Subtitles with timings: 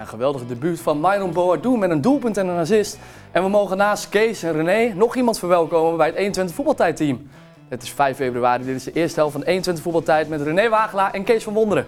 [0.00, 2.98] Een geweldige debuut van Myron Boadu met een doelpunt en een assist.
[3.32, 7.28] En we mogen naast Kees en René nog iemand verwelkomen bij het 21 voetbaltijdteam.
[7.68, 11.12] Het is 5 februari, dit is de eerste helft van 21 voetbaltijd met René Wagelaar
[11.12, 11.86] en Kees van Wonderen.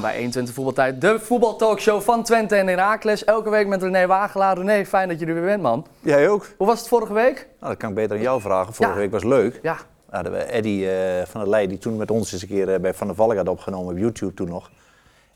[0.00, 3.24] Welkom bij 21 voetbaltijd, de voetbaltalkshow van Twente en Heracles.
[3.24, 4.56] Elke week met René Wagelaar.
[4.58, 5.86] René, fijn dat je er weer bent, man.
[6.00, 6.46] Jij ook?
[6.56, 7.34] Hoe was het vorige week?
[7.60, 8.74] Nou, dat kan ik beter aan jou vragen.
[8.74, 9.00] Vorige Ja.
[9.00, 9.58] week was leuk.
[9.62, 9.76] Ja,
[10.10, 12.80] hadden we Eddy eh, van der Leij, die toen met ons eens een keer eh,
[12.80, 14.70] bij Van der Valk had opgenomen op YouTube toen nog.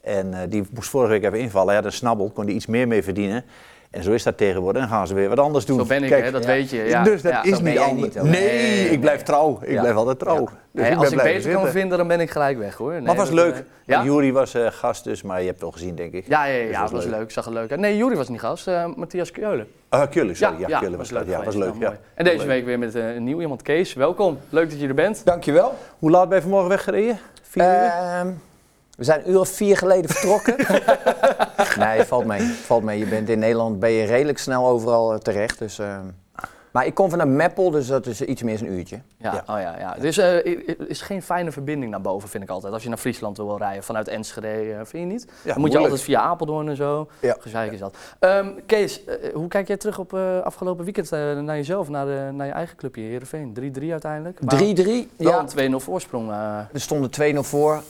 [0.01, 1.67] En eh, die moest vorige week even invallen.
[1.67, 3.45] Hij had een snabbel, kon hij iets meer mee verdienen.
[3.95, 4.81] En zo is dat tegenwoordig.
[4.83, 5.79] Dan gaan ze weer wat anders doen.
[5.79, 6.49] zo ben ik, Kijk, hè, dat ja.
[6.49, 6.83] weet je.
[6.83, 7.03] Ja.
[7.03, 7.43] Dus dat Ja.
[7.43, 8.15] is niet anders.
[8.15, 9.59] nee, Nee, ik blijf trouw.
[9.63, 10.49] Ik blijf altijd trouw.
[10.73, 12.91] Dus ik als ik beter kan vinden, dan ben ik gelijk weg hoor.
[12.93, 13.55] Nee, Maar het was leuk.
[13.55, 14.05] eh, Ja?
[14.05, 16.27] Jury was eh, gast dus, maar je hebt het al gezien denk ik.
[16.29, 17.15] Ja, ja, ja, Dus was leuk.
[17.15, 17.31] leuk.
[17.31, 17.81] Zag er leuk uit.
[17.81, 18.67] Nee, Jury was niet gast.
[18.69, 19.67] eh, Matthias Keulen.
[19.89, 20.55] Ah, Keulen, sorry.
[20.69, 21.27] Ja, Keulen was, leuk.
[21.27, 21.73] Ja, was leuk.
[21.79, 21.97] Ja.
[22.15, 23.63] En deze week weer met een nieuw iemand.
[23.63, 24.39] Kees, welkom.
[24.49, 25.25] Leuk dat je er bent.
[25.25, 25.75] Dankjewel.
[25.99, 27.19] Hoe laat ben je vanmorgen weggereden?
[27.43, 28.35] Vier uur?
[28.95, 30.57] Ehm, we zijn een uur of vier geleden vertrokken.
[31.87, 32.41] nee, valt mee.
[32.41, 32.99] Valt mee.
[32.99, 35.59] Je bent in Nederland ben je redelijk snel overal eh, terecht.
[35.59, 36.05] Dus, ehm,
[36.71, 39.01] maar ik kom vanuit Meppel, dus dat is iets meer dan een uurtje.
[39.19, 39.55] Ja, Ja.
[39.55, 39.97] Oh, ja, ja.
[40.01, 42.73] Dus eh, er is geen fijne verbinding naar boven, vind ik altijd.
[42.73, 45.27] Als je naar Friesland wil rijden vanuit Enschede, eh, vind je niet?
[45.43, 47.09] Ja, Dan moet je altijd via Apeldoorn en zo.
[47.21, 47.37] Ja.
[47.41, 47.97] Gezeik is dat.
[48.19, 52.07] Ehm, Kees, eh, hoe kijk jij terug op eh, afgelopen weekend eh, naar jezelf, naar,
[52.07, 53.53] de, naar je eigen clubje, Heerenveen?
[53.79, 54.41] 3-3 uiteindelijk.
[54.45, 55.09] Maar 3-3.
[55.17, 56.31] Wel Ja, een 2-0 voorsprong.
[56.31, 56.59] eh.
[56.73, 57.83] er stonden 2-0 voor.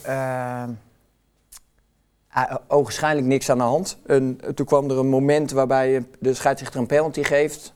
[2.37, 3.99] Uh, ogenschijnlijk niks aan de hand.
[4.07, 7.75] En, toen kwam er een moment waarbij de scheidsrechter een penalty geeft.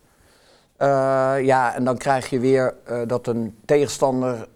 [0.78, 4.48] Eh, ja, en dan krijg je weer eh, dat een tegenstander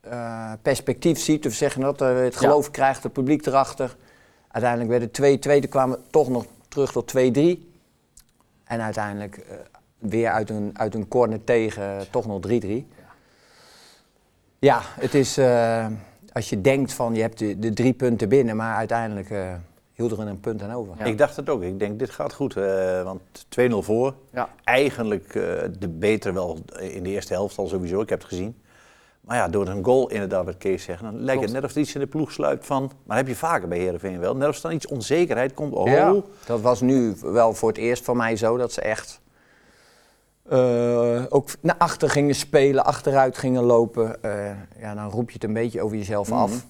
[0.00, 1.46] eh, perspectief ziet.
[1.46, 3.96] Of zeggen dat, het geloof krijgt, het publiek erachter.
[4.48, 7.18] Uiteindelijk werden 2-2, toen kwamen we toch nog terug tot 2-3.
[8.64, 9.46] En uiteindelijk
[9.98, 12.68] weer uit een, uit een corner tegen toch nog 3-3.
[14.58, 15.36] Ja, het is
[16.32, 19.54] als je denkt van je hebt de, de drie punten binnen, maar uiteindelijk eh
[19.92, 20.94] hield er een punt aan over.
[20.98, 21.04] Ja.
[21.04, 21.62] Ik dacht het ook.
[21.62, 22.56] Ik denk, dit gaat goed.
[22.56, 24.14] eh, want 2-0 voor.
[24.32, 24.48] Ja.
[24.64, 25.42] Eigenlijk eh,
[25.78, 28.00] de beter wel in de eerste helft al sowieso.
[28.00, 28.56] Ik heb het gezien.
[29.20, 31.80] Maar ja, door een goal inderdaad, wat Kees zegt, dan lijkt het net of er
[31.80, 32.90] iets in de ploeg sluipt van...
[33.04, 34.36] Maar heb je vaker bij Heerenveen wel.
[34.36, 35.72] Net als er dan iets onzekerheid komt.
[35.72, 36.14] Oh, Ja,
[36.46, 39.20] dat was nu wel voor het eerst voor mij zo dat ze echt
[40.48, 44.22] eh, ook naar achter gingen spelen, achteruit gingen lopen.
[44.22, 46.38] Eh, ja, dan roep je het een beetje over jezelf Mhm.
[46.38, 46.66] af.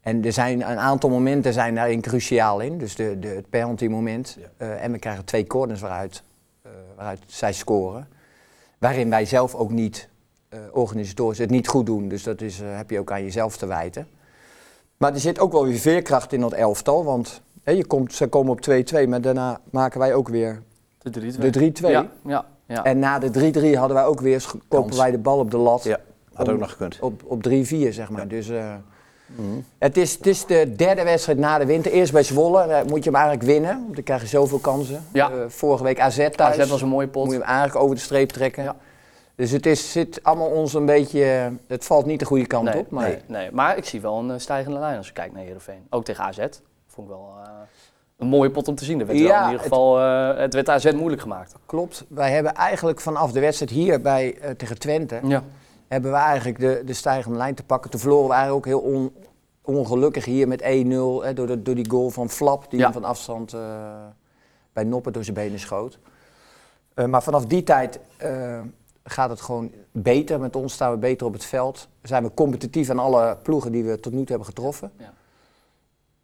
[0.00, 2.78] En er zijn een aantal momenten zijn daarin cruciaal in.
[2.78, 4.38] Dus de, de, het penalty moment.
[4.40, 4.46] Ja.
[4.56, 6.22] Eh, en we krijgen twee corners waaruit,
[6.96, 8.08] waaruit zij scoren.
[8.78, 10.08] Waarin wij zelf ook niet,
[10.72, 12.08] organisatorisch, het niet goed doen.
[12.08, 14.06] Dus dat is, heb je ook aan jezelf te wijten.
[14.96, 17.04] Maar er zit ook wel weer veerkracht in dat elftal.
[17.04, 20.62] Want hè, je komt, ze komen op 2-2, maar daarna maken wij ook weer
[20.98, 21.38] De 3-2.
[21.38, 21.90] de 3-2.
[21.90, 22.84] Ja, ja, ja.
[22.84, 25.84] En na de 3-3 hadden wij ook weer, kopen wij de bal op de lat.
[25.84, 25.98] Ja,
[26.34, 26.98] had Om- ook nog gekund.
[27.00, 28.20] Op, op 3-4, zeg maar.
[28.20, 28.26] Ja.
[28.26, 28.74] Dus eh,
[29.26, 29.44] Mhm.
[29.78, 31.92] het, is, het is de derde wedstrijd na de winter.
[31.92, 33.80] Eerst bij Zwolle, daar moet je hem eigenlijk winnen.
[33.82, 35.04] Want dan krijg je zoveel kansen.
[35.12, 35.30] Ja.
[35.30, 36.58] Eh, vorige week AZ thuis.
[36.58, 37.24] AZ was een mooie pot.
[37.24, 38.62] Moet je hem eigenlijk over de streep trekken.
[38.64, 38.76] Ja.
[39.34, 41.24] Dus het is, zit allemaal ons een beetje...
[41.24, 42.90] eh, Het valt niet de goede kant nee, op.
[42.90, 45.86] Maar nee, nee, maar ik zie wel een stijgende lijn als je kijkt naar Heerenveen.
[45.90, 46.38] Ook tegen AZ.
[46.86, 47.28] Vond ik wel
[48.22, 49.00] een mooie pot om te zien.
[49.00, 51.54] Er werd Ja, in ieder het- geval, eh, het werd AZ moeilijk gemaakt.
[51.66, 52.04] klopt.
[52.08, 55.20] Wij hebben eigenlijk vanaf de wedstrijd hier bij, eh, tegen Twente...
[55.22, 55.42] Ja.
[55.88, 57.90] hebben we eigenlijk de, de stijgende lijn te pakken.
[57.90, 59.12] Toen verloren we eigenlijk ook heel on-
[59.62, 62.92] ongelukkig hier met 1-0 hè, door, door die goal van Flap, die Ja.
[62.92, 63.60] van afstand eh,
[64.72, 65.98] bij Noppen door zijn benen schoot.
[66.94, 67.98] Eh, maar vanaf die tijd
[69.04, 70.40] gaat het gewoon beter.
[70.40, 71.88] Met ons staan we beter op het veld.
[72.02, 74.92] Zijn we competitief aan alle ploegen die we tot nu toe hebben getroffen.
[74.98, 75.12] Ja.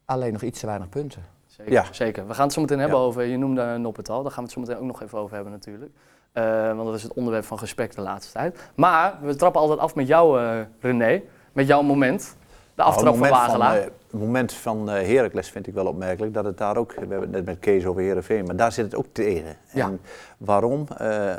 [0.05, 1.25] Alleen nog iets te weinig punten.
[1.59, 1.85] Zeker, Ja.
[1.91, 2.27] zeker.
[2.27, 3.05] We gaan het zo meteen hebben Ja.
[3.05, 5.35] over, je noemde Noppet al, daar gaan we het zo meteen ook nog even over
[5.35, 5.93] hebben natuurlijk.
[6.33, 8.71] Eh, want dat is het onderwerp van gesprek de laatste tijd.
[8.75, 12.21] Maar we trappen altijd af met jou, eh, René, met jouw moment.
[12.21, 13.77] De Nou, aftrap het van Wagelaar.
[13.77, 16.35] eh, het moment van Heracles vind ik wel opmerkelijk.
[16.35, 18.85] Dat het daar ook, we hebben het net met Kees over Heerenveen, maar daar zit
[18.85, 19.57] het ook tegen.
[19.73, 19.87] Ja.
[19.87, 20.01] En
[20.39, 20.87] waarom?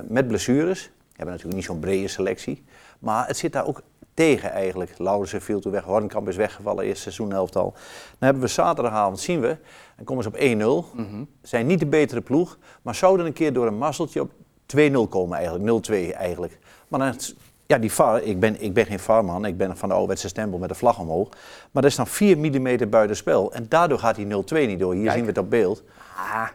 [0.08, 0.84] Met blessures.
[0.86, 2.64] We hebben natuurlijk niet zo'n brede selectie.
[3.00, 3.82] Maar het zit daar ook
[4.26, 4.94] tegen eigenlijk.
[4.98, 7.72] Laurensen viel toen weg, Hornkamp is weggevallen, eerste seizoenhelft al.
[7.72, 7.80] Dan
[8.20, 9.58] hebben we zaterdagavond, zien we,
[9.96, 10.96] dan komen ze op 1-0.
[10.96, 11.24] Mhm.
[11.42, 14.32] Zijn niet de betere ploeg, maar zouden een keer door een mazzeltje op
[14.66, 16.60] 2-0 komen eigenlijk, 0-2 eigenlijk.
[16.88, 17.14] Maar dan,
[17.66, 20.60] ja, die VAR, ik ben, ik ben geen VAR-man, ik ben van de ouderwetse stempel
[20.60, 21.30] met de vlag omhoog.
[21.72, 24.28] Maar dat is dan 4 mm buiten spel en daardoor gaat die 0-2
[24.68, 24.94] niet door.
[24.94, 25.16] Hier Kijk.
[25.16, 25.84] zien we het op beeld.
[26.16, 26.48] Ah,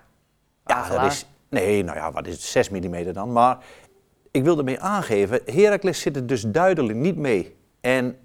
[0.66, 3.32] Ja, dat is, nee, nou ja, wat is het, 6 mm dan.
[3.32, 3.58] Maar
[4.35, 7.57] ik wil ermee aangeven, Heracles zit er dus duidelijk niet mee.
[7.81, 8.17] En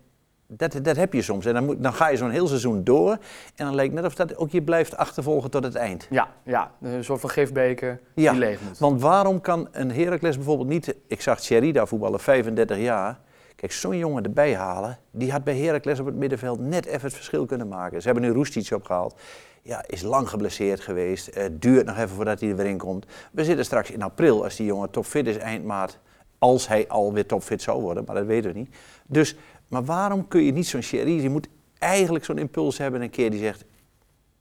[0.47, 1.45] Dat, dat heb je soms.
[1.45, 3.11] En dan, moet, dan ga je zo'n heel seizoen door.
[3.55, 6.07] En dan lijkt net of dat ook je blijft achtervolgen tot het eind.
[6.09, 8.77] Ja, ja, een soort van gifbeker Ja, die leeg moet.
[8.77, 10.95] Want waarom kan een Heracles bijvoorbeeld niet...
[11.07, 13.19] Ik zag Thierry daar voetballen, 35 jaar.
[13.55, 14.97] Kijk, zo'n jongen erbij halen...
[15.11, 18.01] die had bij Heracles op het middenveld net even het verschil kunnen maken.
[18.01, 19.19] Ze hebben nu Roestic opgehaald.
[19.61, 21.35] Ja, is lang geblesseerd geweest.
[21.35, 23.05] Het duurt nog even voordat hij er weer in komt.
[23.31, 25.99] We zitten straks in april, als die jongen topfit is eind maart...
[26.37, 28.75] als hij alweer topfit zou worden, maar dat weten we niet.
[29.07, 29.35] Dus,
[29.67, 31.21] maar waarom kun je niet zo'n Thierry...
[31.21, 31.47] Je moet
[31.77, 33.65] eigenlijk zo'n impuls hebben een keer die zegt...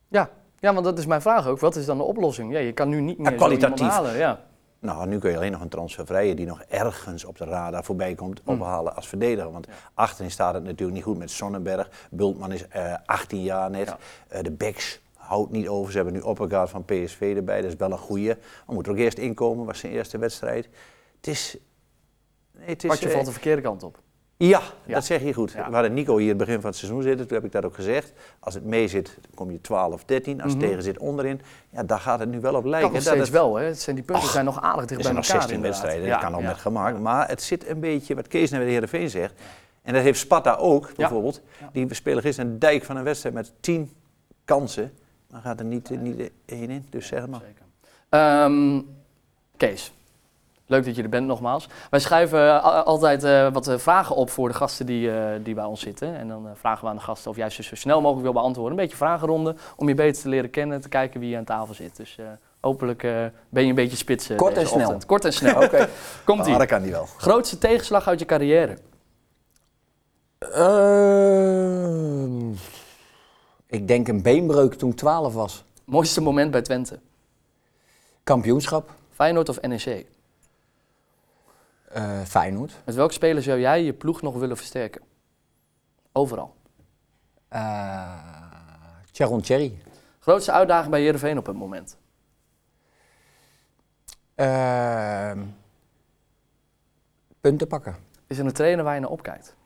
[0.08, 0.30] Ja.
[0.58, 1.58] ja, want dat is mijn vraag ook.
[1.60, 2.52] Wat is dan de oplossing?
[2.52, 3.86] Ja, je kan nu niet meer zo kwalitatief.
[3.88, 4.16] halen.
[4.16, 4.40] Ja.
[4.80, 8.14] Nou, nu kun je alleen nog een transfervrije die nog ergens op de radar voorbij
[8.14, 8.54] komt Hmm.
[8.54, 9.52] ophalen als verdediger.
[9.52, 11.90] Want achterin staat het natuurlijk niet goed met Sonnenberg.
[12.10, 13.86] Bultman is eh 18 jaar net.
[13.88, 13.98] Ja.
[14.28, 15.90] Eh, de backs houdt niet over.
[15.90, 17.60] Ze hebben nu Oppergaard van PSV erbij.
[17.60, 18.26] Dat is wel een goeie.
[18.66, 19.66] Maar moet er ook eerst inkomen.
[19.66, 20.68] Was zijn eerste wedstrijd.
[21.16, 21.56] Het is...
[22.58, 23.98] Nee, het is Padje eh, valt de verkeerde kant op.
[24.36, 24.94] ja, Ja.
[24.94, 25.52] dat zeg je goed.
[25.52, 25.68] Ja.
[25.68, 27.74] We hadden Nico hier het begin van het seizoen zitten, toen heb ik dat ook
[27.74, 28.12] gezegd.
[28.40, 30.42] Als het mee zit, kom je 12, 13.
[30.42, 30.70] Als het Mhm.
[30.70, 31.40] tegen zit onderin,
[31.70, 32.92] ja, daar gaat het nu wel op Kan lijken.
[32.92, 33.64] nog dat steeds het, wel, hè?
[33.64, 35.56] Het zijn, die punten Och, zijn nog aardig dicht er bij zijn nog elkaar 16
[35.56, 35.80] inderdaad.
[35.80, 36.48] wedstrijden, Ja, dat kan ook ja.
[36.48, 36.98] met gemaakt.
[36.98, 39.34] Maar het zit een beetje, wat Kees naar de Heerenveen zegt.
[39.82, 41.40] En dat heeft Sparta ook, bijvoorbeeld.
[41.72, 43.92] Die spelen gisteren een dijk van een wedstrijd met 10
[44.44, 44.92] kansen.
[45.30, 47.40] Maar gaat er niet, niet één in, dus zeg maar.
[47.40, 47.64] Zeker.
[48.08, 48.80] Ehm,
[49.56, 49.92] Kees,
[50.66, 51.68] leuk dat je er bent nogmaals.
[51.90, 55.54] Wij schrijven eh, altijd eh, wat eh, vragen op voor de gasten die, eh, die
[55.54, 56.16] bij ons zitten.
[56.16, 58.32] En dan eh, vragen we aan de gasten of jij ze zo snel mogelijk wil
[58.32, 58.72] beantwoorden.
[58.78, 61.96] Een beetje vragenronde om je beter te leren kennen, te kijken wie aan tafel zit.
[61.96, 62.26] Dus eh,
[62.60, 64.28] hopelijk eh, ben je een beetje spits.
[64.28, 64.82] eh, Kort deze en snel.
[64.84, 65.06] ochtend.
[65.06, 65.62] Kort en snel.
[65.64, 65.88] Oké.
[66.24, 66.52] Komt-ie.
[66.52, 67.06] Ah, dat kan die wel.
[67.16, 68.76] Grootste tegenslag uit je carrière?
[73.68, 75.64] Ik denk een beenbreuk toen ik 12 was.
[75.84, 77.00] Mooiste moment bij Twente?
[78.22, 78.90] Kampioenschap.
[79.10, 80.06] Feyenoord of NEC?
[81.88, 82.72] eh Feyenoord.
[82.84, 85.02] Met welke speler zou jij je ploeg nog willen versterken?
[86.12, 86.54] Overal.
[87.48, 88.36] Eh
[89.12, 89.78] Charon Cherry.
[90.18, 91.96] Grootste uitdaging bij Heerenveen op het moment?
[94.34, 95.44] Ehm,
[97.40, 97.96] punten pakken.
[98.26, 99.56] Is er een trainer waar je naar opkijkt?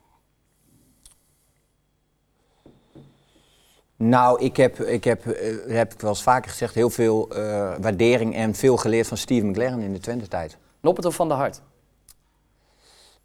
[4.03, 7.75] Nou, ik heb, ik heb, eh, heb ik wel eens vaker gezegd, heel veel eh,
[7.81, 10.57] waardering en veel geleerd van Steve McLaren in de Twente-tijd.
[10.81, 11.61] Noppert of Van der Hart?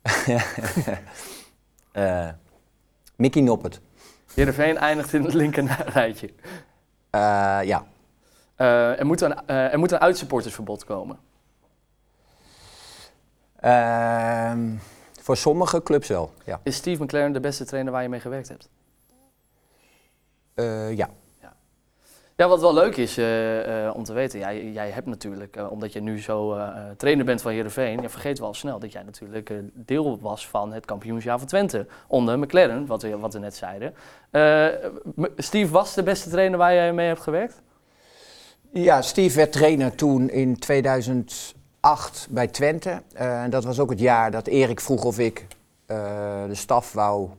[1.92, 2.30] Eh
[3.16, 3.82] Mickey Noppert.
[4.34, 6.30] Heerenveen eindigt in het linker rijtje.
[7.10, 7.86] Eh, ja.
[8.56, 11.20] Er, moet een, er moet een uitsupportersverbod komen.
[13.60, 14.76] Ehm,
[15.22, 16.60] voor sommige clubs wel, ja.
[16.64, 18.70] Is Steve McLaren de beste trainer waar je mee gewerkt hebt?
[20.57, 21.09] Eh, ja.
[22.36, 25.94] Ja, wat wel leuk is eh, eh, om te weten, jij, jij hebt natuurlijk, omdat
[25.94, 26.57] je nu zo
[26.98, 30.86] trainer bent van Heerenveen, je vergeet wel snel dat jij natuurlijk deel was van het
[30.86, 31.88] kampioensjaar van Twente.
[32.07, 33.94] Onder McLaren, wat we, wat we net zeiden.
[35.38, 37.62] Steve was de beste trainer waar jij mee hebt gewerkt?
[38.71, 43.01] Ja, Steve werd trainer toen in 2008 bij Twente.
[43.13, 45.48] En dat was ook het jaar dat Erik vroeg of ik
[45.86, 47.30] de staf wou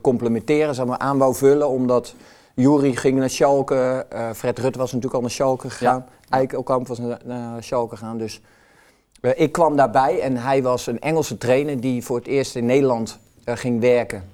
[0.00, 1.68] complementeren, zeg maar, aan wou vullen.
[1.68, 2.14] Omdat
[2.58, 6.06] Jury ging naar Schalke, eh, Fred Rutte was natuurlijk al naar Schalke gegaan.
[6.28, 8.18] Eikelkamp was naar, naar Schalke gegaan.
[8.18, 8.40] Dus
[9.20, 12.66] eh, ik kwam daarbij en hij was een Engelse trainer die voor het eerst in
[12.66, 14.24] Nederland eh, ging werken.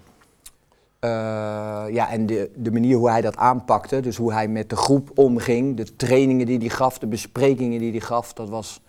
[1.90, 5.10] Ja, en de, de manier hoe hij dat aanpakte, dus hoe hij met de groep
[5.14, 8.80] omging, de trainingen die hij gaf, de besprekingen die hij gaf, dat was,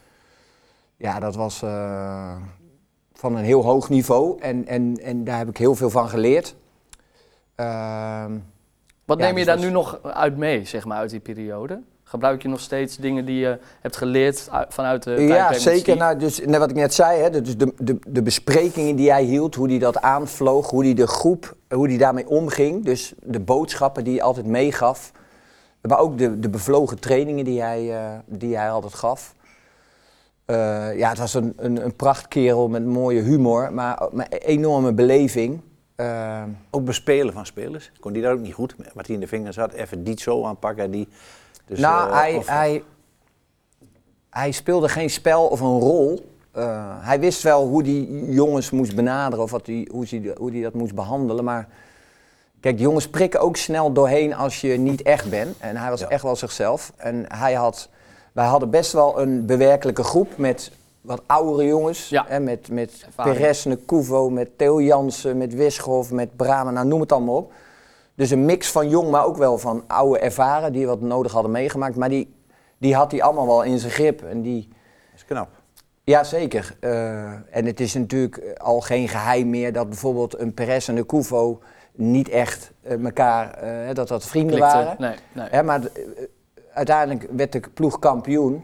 [0.98, 1.60] ja, dat was
[3.14, 4.40] van een heel hoog niveau.
[4.42, 6.56] En, en, en daar heb ik heel veel van geleerd.
[7.56, 8.32] Ehm,
[9.06, 11.80] Wat neem je dus daar was- nu nog uit mee, zeg maar, uit die periode?
[12.04, 15.98] Gebruik je nog steeds dingen die je hebt geleerd uit- vanuit de ja, zeker.
[15.98, 19.24] Nou, dus, net wat ik net zei, hè, dus de, de, de besprekingen die hij
[19.24, 22.86] hield, hoe hij dat aanvloog, hoe hij de groep, hoe hij daarmee omging.
[22.86, 25.12] Dus de boodschappen die hij altijd meegaf.
[25.82, 29.34] Maar ook de, de bevlogen trainingen die hij, eh, die hij altijd gaf.
[30.46, 34.94] Eh, ja, het was een, een, een prachtkerel met mooie humor, maar ook met enorme
[34.94, 35.62] beleving.
[35.96, 37.92] Eh, Ook bespelen van spelers.
[38.00, 40.20] Kon die daar ook niet goed, met wat hij in de vingers had, even die
[40.22, 40.92] zo aanpakken.
[40.92, 41.08] Die,
[41.66, 42.84] dus, nou, eh, hij, of- hij,
[44.30, 46.34] hij speelde geen spel of een rol.
[46.52, 50.52] Eh, hij wist wel hoe die jongens moest benaderen of wat die, hoe hij hoe
[50.52, 51.44] die dat moest behandelen.
[51.44, 51.68] Maar
[52.60, 55.56] kijk, die jongens prikken ook snel doorheen als je niet echt bent.
[55.60, 56.08] En hij was Ja.
[56.10, 56.92] echt wel zichzelf.
[56.96, 57.90] En hij had,
[58.32, 60.72] wij hadden best wel een bewerkelijke groep met
[61.06, 62.10] wat oudere jongens.
[62.10, 62.26] Ja.
[62.28, 63.38] Hè, met met Ervaring.
[63.38, 67.52] Perez, Kuvo, met Theo Jansen, met Wischhoff, met Brahma, nou noem het allemaal op.
[68.16, 71.52] Dus een mix van jong, maar ook wel van oude ervaren die wat nodig hadden
[71.52, 71.96] meegemaakt.
[71.96, 72.34] Maar die,
[72.78, 74.24] die had hij allemaal wel in zijn grip.
[74.24, 75.50] En die, Dat is knap.
[76.04, 76.76] ja, zeker.
[76.80, 81.06] Eh, en het is natuurlijk al geen geheim meer dat bijvoorbeeld een Perez en een
[81.06, 81.60] Kuvo...
[81.92, 84.76] niet echt eh, elkaar, eh, dat dat vrienden Klikte.
[84.78, 84.96] waren.
[85.00, 85.48] Nee, nee.
[85.50, 85.82] Hè, maar
[86.74, 88.64] uiteindelijk werd de ploeg kampioen.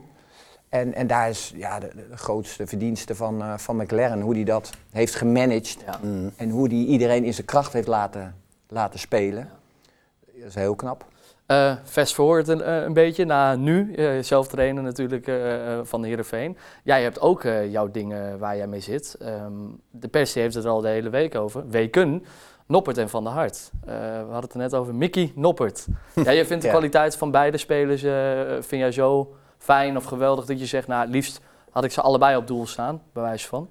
[0.71, 4.43] En, en daar is ja, de, de grootste verdienste van, eh, van McLaren, hoe hij
[4.43, 5.77] dat heeft gemanaged.
[5.85, 5.99] Ja.
[6.01, 6.31] Mm.
[6.37, 8.35] En hoe hij iedereen in zijn kracht heeft laten,
[8.67, 9.49] laten spelen.
[10.35, 11.05] Dat is heel knap.
[11.45, 15.31] Eh fast forward een, eh, een beetje naar nu, eh, zelf trainen natuurlijk
[15.83, 16.57] van de Heerenveen.
[16.83, 19.15] Jij hebt ook eh, jouw dingen waar jij mee zit.
[19.19, 19.51] Ehm,
[19.89, 21.69] de pers die heeft het er al de hele week over.
[21.69, 22.25] Weken,
[22.65, 23.71] Noppert en Van der Hart.
[23.85, 25.87] Eh, we hadden het er net over Mickey Noppert.
[26.25, 26.73] ja, je vindt de Ja.
[26.73, 31.01] kwaliteit van beide spelers, eh, vind jij zo fijn of geweldig dat je zegt, nou
[31.01, 31.39] het liefst
[31.70, 33.70] had ik ze allebei op doel staan, bij wijze van.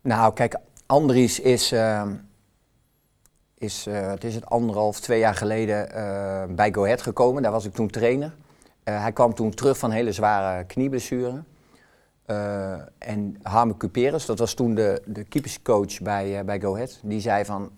[0.00, 2.14] Nou, kijk, Andries is, ehm,
[3.58, 7.42] is eh, het is het anderhalf, twee jaar geleden eh, bij Go Ahead gekomen.
[7.42, 8.34] Daar was ik toen trainer.
[8.82, 11.42] Eh, hij kwam toen terug van hele zware knieblessure.
[12.26, 17.20] Eh, en Harme Cuperus, dat was toen de, de keeperscoach bij, bij Go Ahead, die
[17.20, 17.70] zei van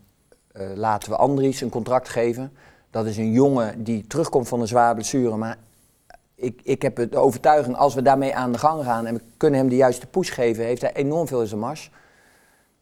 [0.75, 2.53] laten we Andries een contract geven.
[2.91, 5.59] Dat is een jongen die terugkomt van een zware blessure, maar
[6.37, 9.61] ik, ik heb de overtuiging, als we daarmee aan de gang gaan en we kunnen
[9.61, 11.90] hem de juiste push geven, heeft hij enorm veel in zijn mars.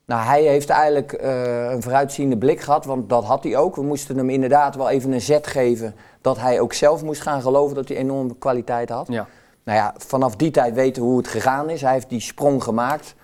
[0.06, 3.76] Nou, hij heeft eigenlijk eh, een vooruitziende blik gehad, want dat had hij ook.
[3.76, 7.42] We moesten hem inderdaad wel even een zet geven dat hij ook zelf moest gaan
[7.42, 9.06] geloven dat hij enorme kwaliteit had.
[9.08, 9.26] Ja.
[9.64, 11.80] Nou ja, vanaf die tijd weten we hoe het gegaan is.
[11.80, 13.14] Hij heeft die sprong gemaakt.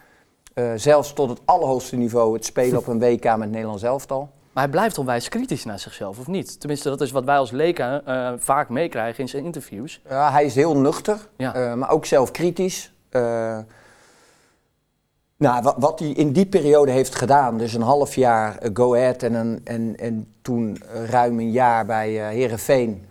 [0.55, 4.31] Eh, zelfs tot het allerhoogste niveau, het spelen op een WK met het Nederlands elftal.
[4.61, 6.61] Maar hij blijft onwijs kritisch naar zichzelf, of niet?
[6.61, 10.01] Tenminste, dat is wat wij als leken eh, vaak meekrijgen in zijn interviews.
[10.09, 11.55] Ja, hij is heel nuchter, Ja.
[11.55, 12.93] eh, maar ook zelf kritisch.
[13.09, 13.59] Eh,
[15.37, 19.23] nou, wat, wat hij in die periode heeft gedaan, dus een half jaar Go Ahead
[19.23, 23.07] en, een, en, en toen ruim een jaar bij Herenveen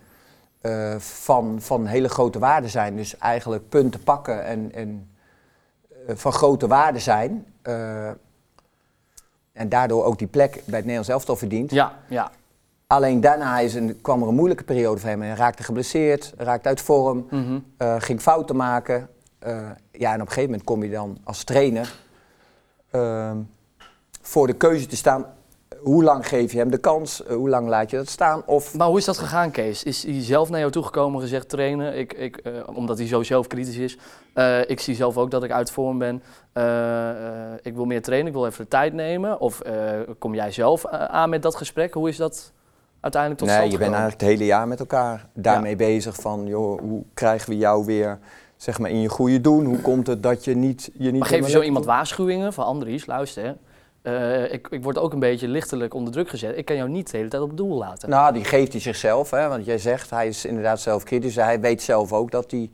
[0.98, 2.96] van, van hele grote waarde zijn.
[2.96, 5.10] Dus eigenlijk punten pakken en, en
[6.06, 7.46] van grote waarde zijn.
[9.60, 11.70] En daardoor ook die plek bij het Nederlands elftal verdient.
[11.70, 12.30] Ja, ja.
[12.86, 15.22] Alleen daarna is een, kwam er een moeilijke periode voor hem.
[15.22, 17.58] Hij raakte geblesseerd, raakte uit vorm, Mhm.
[17.76, 19.08] eh, ging fouten maken.
[19.38, 19.52] Eh,
[19.92, 21.94] ja, en op een gegeven moment kom je dan als trainer
[22.90, 23.36] ehm,
[24.22, 25.26] voor de keuze te staan.
[25.82, 27.24] Hoe lang geef je hem de kans?
[27.24, 28.42] Eh, hoe lang laat je dat staan?
[28.46, 29.84] Of Maar hoe is dat gegaan, Kees?
[29.84, 31.98] Is hij zelf naar jou toegekomen en gezegd trainen?
[31.98, 33.98] Ik, ik, eh, omdat hij zo zelfkritisch is.
[34.34, 36.22] Eh, ik zie zelf ook dat ik uit vorm ben.
[37.62, 39.40] Ik wil meer trainen, ik wil even de tijd nemen.
[39.40, 39.62] Of
[40.18, 41.94] kom jij zelf aan met dat gesprek?
[41.94, 42.52] Hoe is dat
[43.00, 46.14] uiteindelijk tot nee, stand je bent eigenlijk het hele jaar met elkaar daarmee bezig.
[46.14, 48.18] Van, joh, hoe krijgen we jou weer
[48.56, 49.64] zeg maar, in je goede doen?
[49.64, 50.90] Hoe komt het dat je niet...
[50.92, 53.06] Je niet Maar geef je zo iemand waarschuwingen van Andries?
[53.06, 53.52] Luister, hè.
[54.02, 56.56] Eh, ik, ik word ook een beetje lichtelijk onder druk gezet.
[56.56, 58.08] Ik kan jou niet de hele tijd op het doel laten.
[58.10, 59.30] Nou, die geeft hij zichzelf.
[59.30, 59.48] Hè?
[59.48, 61.34] Want jij zegt, hij is inderdaad zelfkritisch.
[61.36, 62.70] Hij weet zelf ook dat hij,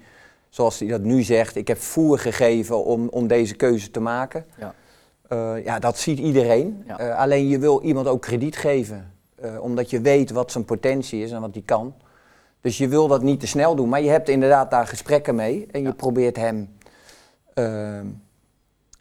[0.49, 4.45] zoals hij dat nu zegt, ik heb voer gegeven om, om deze keuze te maken.
[4.59, 4.75] Ja.
[5.28, 6.83] Eh, ja, dat ziet iedereen.
[6.87, 6.99] Ja.
[6.99, 9.11] Eh, alleen je wil iemand ook krediet geven.
[9.61, 11.95] omdat je weet wat zijn potentie is en wat hij kan.
[12.61, 13.88] Dus je wil dat niet te snel doen.
[13.88, 15.66] Maar je hebt inderdaad daar gesprekken mee.
[15.71, 15.92] En je Ja.
[15.95, 16.68] probeert hem
[17.54, 18.00] eh,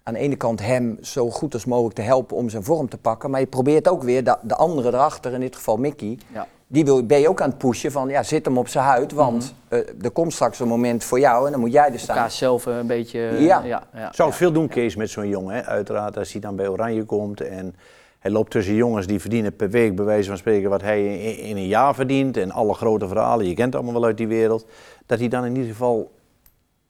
[0.07, 2.97] aan de ene kant hem zo goed als mogelijk te helpen om zijn vorm te
[2.97, 3.29] pakken.
[3.29, 6.17] Maar je probeert ook weer de, de andere erachter, in dit geval Mickey.
[6.33, 6.47] Ja.
[6.67, 9.11] Die wil, ben je ook aan het pushen van ja, zit hem op zijn huid.
[9.11, 12.15] Want eh, er komt straks een moment voor jou en dan moet jij er staan.
[12.15, 13.27] Elkaar zelf eh, een beetje...
[13.27, 13.63] eh, Ja.
[13.63, 14.35] ja, ja, Zou ja.
[14.35, 15.55] veel doen, Kees, met zo'n jongen.
[15.55, 15.63] Hè?
[15.63, 17.75] Uiteraard, als hij dan bij Oranje komt en
[18.19, 21.37] hij loopt tussen jongens die verdienen per week, bij wijze van spreken, wat hij in,
[21.37, 22.37] in een jaar verdient.
[22.37, 24.65] En alle grote verhalen, je kent allemaal wel uit die wereld.
[25.05, 26.11] Dat hij dan in ieder geval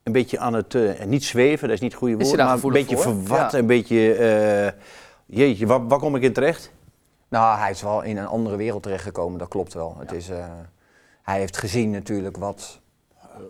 [0.06, 2.72] een beetje aan het, eh, niet zweven, dat is niet het goede woord, maar een
[2.72, 3.16] beetje voor?
[3.16, 3.58] verwat, Ja.
[3.58, 4.72] een beetje, eh,
[5.26, 6.72] jeetje, waar, waar kom ik in terecht?
[7.28, 9.96] Nou, hij is wel in een andere wereld terechtgekomen, dat klopt wel.
[10.00, 10.38] Het is, eh,
[11.24, 12.80] hij heeft gezien natuurlijk wat,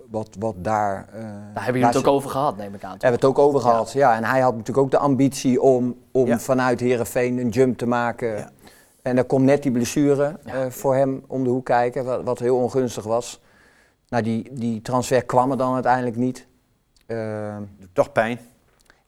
[0.10, 1.08] wat, wat daar...
[1.12, 2.92] Daar hebben jullie het ook over gehad, neem ik aan.
[2.92, 3.02] toch?
[3.02, 4.16] Hebben we het ook over gehad, ja.
[4.16, 8.52] En hij had natuurlijk ook de ambitie om, om vanuit Herenveen een jump te maken.
[9.02, 12.58] En dan komt net die blessure voor hem om de hoek kijken, wat, wat heel
[12.58, 13.42] ongunstig was.
[14.10, 16.46] Nou, die, die transfer kwam er dan uiteindelijk niet.
[17.06, 17.58] Eh,
[17.94, 18.40] Toch pijn.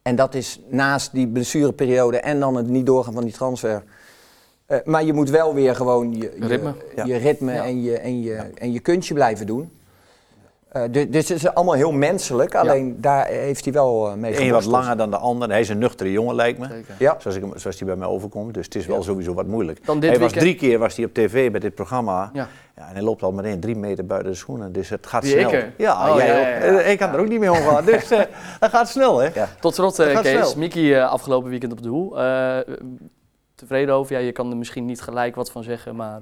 [0.02, 3.84] en dat is naast die blessureperiode en dan het niet doorgaan van die transfer.
[4.66, 6.74] Eh, maar je moet wel weer gewoon je, je Ritme.
[6.96, 7.06] Ja.
[7.06, 7.64] je ritme Ja.
[7.66, 9.72] en, je, en, je, en je kunstje blijven doen.
[10.92, 14.42] Du- dus het is allemaal heel menselijk, alleen daar heeft hij wel eh, mee De
[14.42, 15.50] een wat langer dan de ander.
[15.50, 16.68] Hij is een nuchtere jongen, lijkt me.
[16.68, 16.96] Zeker.
[17.00, 17.16] Ja.
[17.20, 18.54] Zoals, ik, hem- zoals hij bij mij overkomt.
[18.54, 19.02] Dus het is wel Ja.
[19.04, 19.86] sowieso wat moeilijk.
[19.86, 22.30] Dan dit hij was drie keer was hij op tv bij dit programma.
[22.34, 22.48] Ja.
[22.76, 24.72] Ja, en hij loopt al meteen drie meter buiten de schoenen.
[24.72, 25.50] Dus het gaat snel.
[25.50, 26.20] Ja, Oh, jij ja, ook.
[26.20, 26.80] ja, ja.
[26.80, 27.86] Eh, Ik kan er ook niet mee omgaan.
[27.92, 28.22] dus eh,
[28.60, 29.30] dat gaat snel, hè?
[29.34, 29.50] Ja.
[29.60, 30.56] Tot slot, eh, Kees.
[30.56, 32.20] Mickey eh, afgelopen weekend op de doel.
[32.22, 32.58] Eh,
[33.56, 34.14] tevreden over?
[34.16, 36.22] Ja, je kan er misschien niet gelijk wat van zeggen, maar...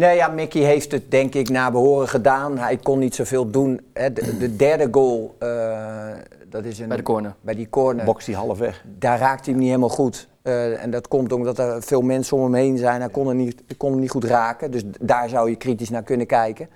[0.00, 2.58] Nee, ja, Mickey heeft het denk ik naar behoren gedaan.
[2.58, 3.80] Hij kon niet zoveel doen.
[3.92, 4.12] Hè.
[4.12, 6.08] De, de derde goal, eh,
[6.48, 7.34] dat is een, Bij de corner.
[7.40, 8.04] bij die corner.
[8.04, 8.84] Box die half weg.
[8.98, 10.28] Daar raakt hij hem niet helemaal goed.
[10.42, 13.00] Eh, en dat komt omdat er veel mensen om hem heen zijn.
[13.00, 14.70] Hij kon hem niet, kon hem niet goed raken.
[14.70, 16.68] Dus daar zou je kritisch naar kunnen kijken.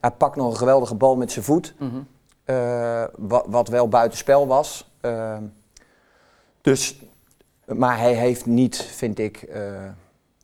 [0.00, 1.74] Hij pakt nog een geweldige bal met zijn voet.
[1.78, 1.96] Mhm.
[2.44, 4.90] eh, wat, wat wel buitenspel was.
[6.60, 7.00] Dus,
[7.64, 9.60] maar hij heeft niet, vind ik, eh,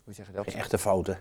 [0.05, 0.45] hoe zeg je dat?
[0.45, 1.19] Geen echte fouten.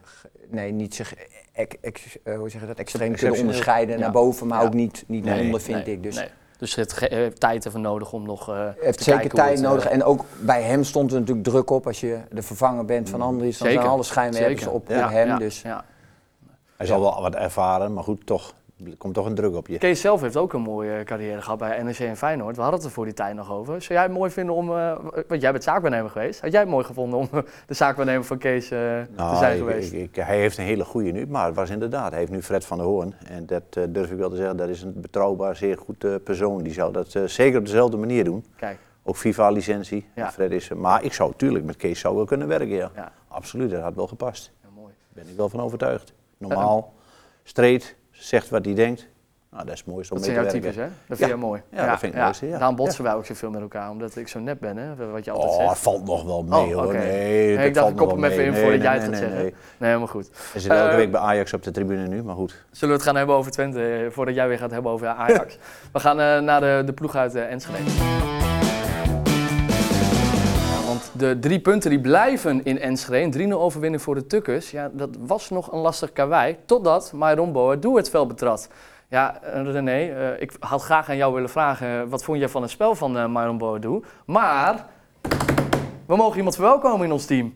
[0.51, 1.13] Nee, niet zich,
[1.53, 2.77] ex, ex- eh, hoe zeg je dat?
[2.79, 4.01] extreem kunnen onderscheiden Ja.
[4.01, 4.65] naar boven, maar Ja.
[4.67, 6.03] ook niet, niet naar onder, vind Nee, ik.
[6.03, 6.27] Dus nee.
[6.57, 8.49] Dus het heeft tijd even nodig om nog.
[8.49, 9.85] eh, heeft te zeker tijd het, nodig.
[9.85, 11.87] eh, En ook bij hem stond er natuurlijk druk op.
[11.87, 13.81] Als je de vervanger bent van Andries, dan Zeker.
[13.81, 15.27] zijn alle schijnwerpers op, ja, op hem.
[15.27, 15.83] ja, dus ja.
[16.77, 18.53] Hij zal wel wat ervaren, maar goed, toch.
[18.85, 19.77] Er komt toch een druk op je.
[19.77, 22.55] Kees zelf heeft ook een mooie carrière gehad bij NEC en Feyenoord.
[22.55, 23.81] We hadden het er voor die tijd nog over.
[23.81, 24.97] Zou jij het mooi vinden om, eh,
[25.27, 26.41] want jij bent zaakwaarnemer geweest.
[26.41, 29.51] Had jij het mooi gevonden om eh, de zaakwaarnemer van Kees eh, te Nou, zijn
[29.53, 29.93] ik- geweest?
[29.93, 32.09] ik- ik- hij heeft een hele goede nu, maar het was inderdaad.
[32.09, 33.13] Hij heeft nu Fred van der Hoorn.
[33.27, 36.15] En dat eh, durf ik wel te zeggen, dat is een betrouwbaar, zeer goed eh,
[36.23, 36.63] persoon.
[36.63, 38.45] Die zou dat eh, zeker op dezelfde manier doen.
[38.55, 40.05] Kijk, Ook FIFA-licentie.
[40.15, 40.31] Ja.
[40.31, 42.91] Fred is, maar ik zou natuurlijk met Kees zou wel kunnen werken, ja.
[42.95, 44.51] ja, Absoluut, dat had wel gepast.
[44.63, 44.93] ja, mooi.
[45.13, 46.13] Daar ben ik wel van overtuigd.
[46.37, 46.93] Normaal,
[47.43, 49.07] streed, zegt wat hij denkt.
[49.51, 50.71] Nou, dat is mooi om Dat mee zijn te jouw werken.
[50.71, 51.05] types, hè?
[51.07, 51.27] Dat vind Ja.
[51.27, 51.61] jij mooi.
[51.71, 52.19] Ja, dat vind ik
[52.51, 52.57] ja.
[52.57, 54.95] Daarom botsen wij ook zoveel met elkaar, omdat ik zo net ben, hè?
[55.11, 55.79] Wat je altijd Oh, zegt.
[55.79, 56.93] valt nog wel mee Oh, hoor.
[56.93, 59.19] Nee, dat ik dacht, ik kop hem even in voordat Nee, jij het nee, gaat
[59.19, 59.53] nee, zeggen.
[59.77, 59.87] nee.
[59.89, 60.29] Helemaal goed.
[60.51, 62.63] Hij zit elke Eh, week bij Ajax op de tribune nu, maar goed.
[62.71, 65.57] Zullen we het gaan hebben over Twente, eh, voordat jij weer gaat hebben over Ajax?
[65.93, 68.30] we gaan eh, naar de, de ploeg uit uh, Enschede.
[71.11, 75.09] De drie punten die blijven in Enschede, een 3-0 overwinning voor de Tukkers, ja, dat
[75.19, 78.69] was nog een lastig karwei, totdat Myron Boadu het veld betrad.
[79.09, 82.61] Ja, eh, René, eh, ik had graag aan jou willen vragen, wat vond jij van
[82.61, 84.03] het spel van uh, Myron Boadu?
[84.25, 84.85] Maar,
[86.05, 87.53] we mogen iemand verwelkomen in ons team.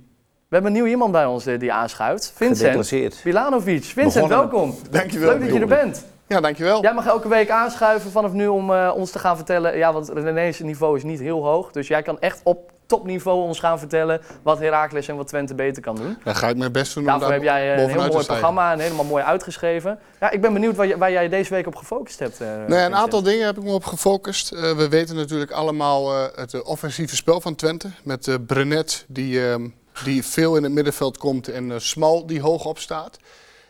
[0.48, 2.34] We hebben een nieuw iemand bij ons eh, die aanschuift.
[2.36, 3.22] Vincent.
[3.24, 3.84] Bilanovic.
[3.84, 4.76] Vincent, Begonnen welkom.
[4.92, 5.30] Dankjewel.
[5.30, 6.06] Leuk dat je er bent.
[6.28, 6.82] Ja, dankjewel.
[6.82, 9.78] Jij mag elke week aanschuiven vanaf nu om eh, ons te gaan vertellen.
[9.78, 11.72] Ja, want René's niveau is niet heel hoog.
[11.72, 15.82] Dus jij kan echt op topniveau ons gaan vertellen wat Heracles en wat Twente beter
[15.82, 16.18] kan doen.
[16.24, 18.72] Dan ga ik mijn best doen Daarvoor daar heb jij eh, een heel mooi programma
[18.72, 20.00] en helemaal mooi uitgeschreven.
[20.20, 22.40] Ja, ik ben benieuwd waar, je- waar jij deze week op gefocust hebt.
[22.40, 24.52] Nou ja, een aantal dingen heb ik me op gefocust.
[24.52, 27.90] Eh, we weten natuurlijk allemaal het offensieve spel van Twente.
[28.04, 29.68] Met Brenet, die, ehm,
[30.04, 33.18] die veel in het middenveld komt, en Smal, die hoog op staat.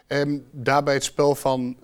[0.07, 1.77] En daarbij het spel van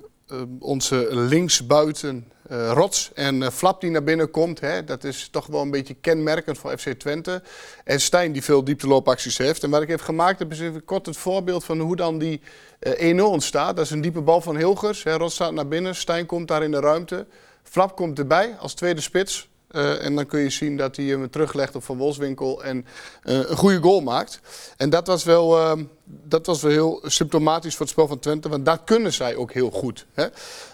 [0.60, 4.60] onze linksbuiten eh, Rots en eh, Flap die naar binnen komt.
[4.60, 7.42] Hè, dat is toch wel een beetje kenmerkend voor FC Twente.
[7.84, 9.64] En Stijn die veel diepteloopacties heeft.
[9.64, 12.42] En wat ik heb gemaakt heb is even kort het voorbeeld van hoe dan die
[12.80, 13.76] eh, 1-0 ontstaat.
[13.76, 15.04] Dat is een diepe bal van Hilgers.
[15.04, 17.26] Hè, Rots staat naar binnen, Stijn komt daar in de ruimte.
[17.64, 19.50] Flap komt erbij als tweede spits.
[19.72, 22.86] Eh, en dan kun je zien dat hij hem teruglegt op Van Wolfswinkel en
[23.24, 24.40] eh, een goede goal maakt.
[24.78, 28.50] En dat was, wel, eh, dat was wel heel symptomatisch voor het spel van Twente,
[28.50, 30.06] want dat kunnen zij ook heel goed.
[30.14, 30.28] Hè?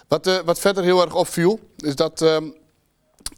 [0.08, 2.44] Wat, eh, wat verder heel erg opviel, is dat ehm,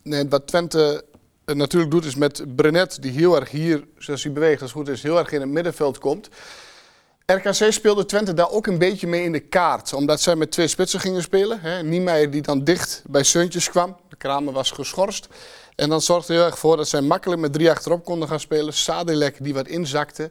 [0.02, 1.04] nee, wat Twente
[1.44, 4.88] natuurlijk doet, is met Brenet, die heel erg hier, zoals hij beweegt, als het goed
[4.88, 6.28] is, heel erg in het middenveld komt.
[7.34, 9.92] RKC speelde Twente daar ook een beetje mee in de kaart.
[9.92, 11.60] Omdat zij met twee spitsen gingen spelen.
[11.60, 11.82] Hè.
[11.82, 13.96] Niemeyer die dan dicht bij Seuntjes kwam.
[14.08, 15.28] De Kramer was geschorst.
[15.74, 18.72] En dan zorgde heel erg voor dat zij makkelijk met drie achterop konden gaan spelen.
[18.72, 20.30] Sadilek die wat inzakte.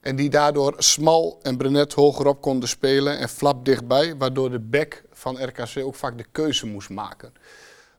[0.00, 3.18] En die daardoor Smal en Brenet hogerop konden spelen.
[3.18, 4.16] En Flap dichtbij.
[4.16, 7.32] Waardoor de back van RKC ook vaak de keuze moest maken.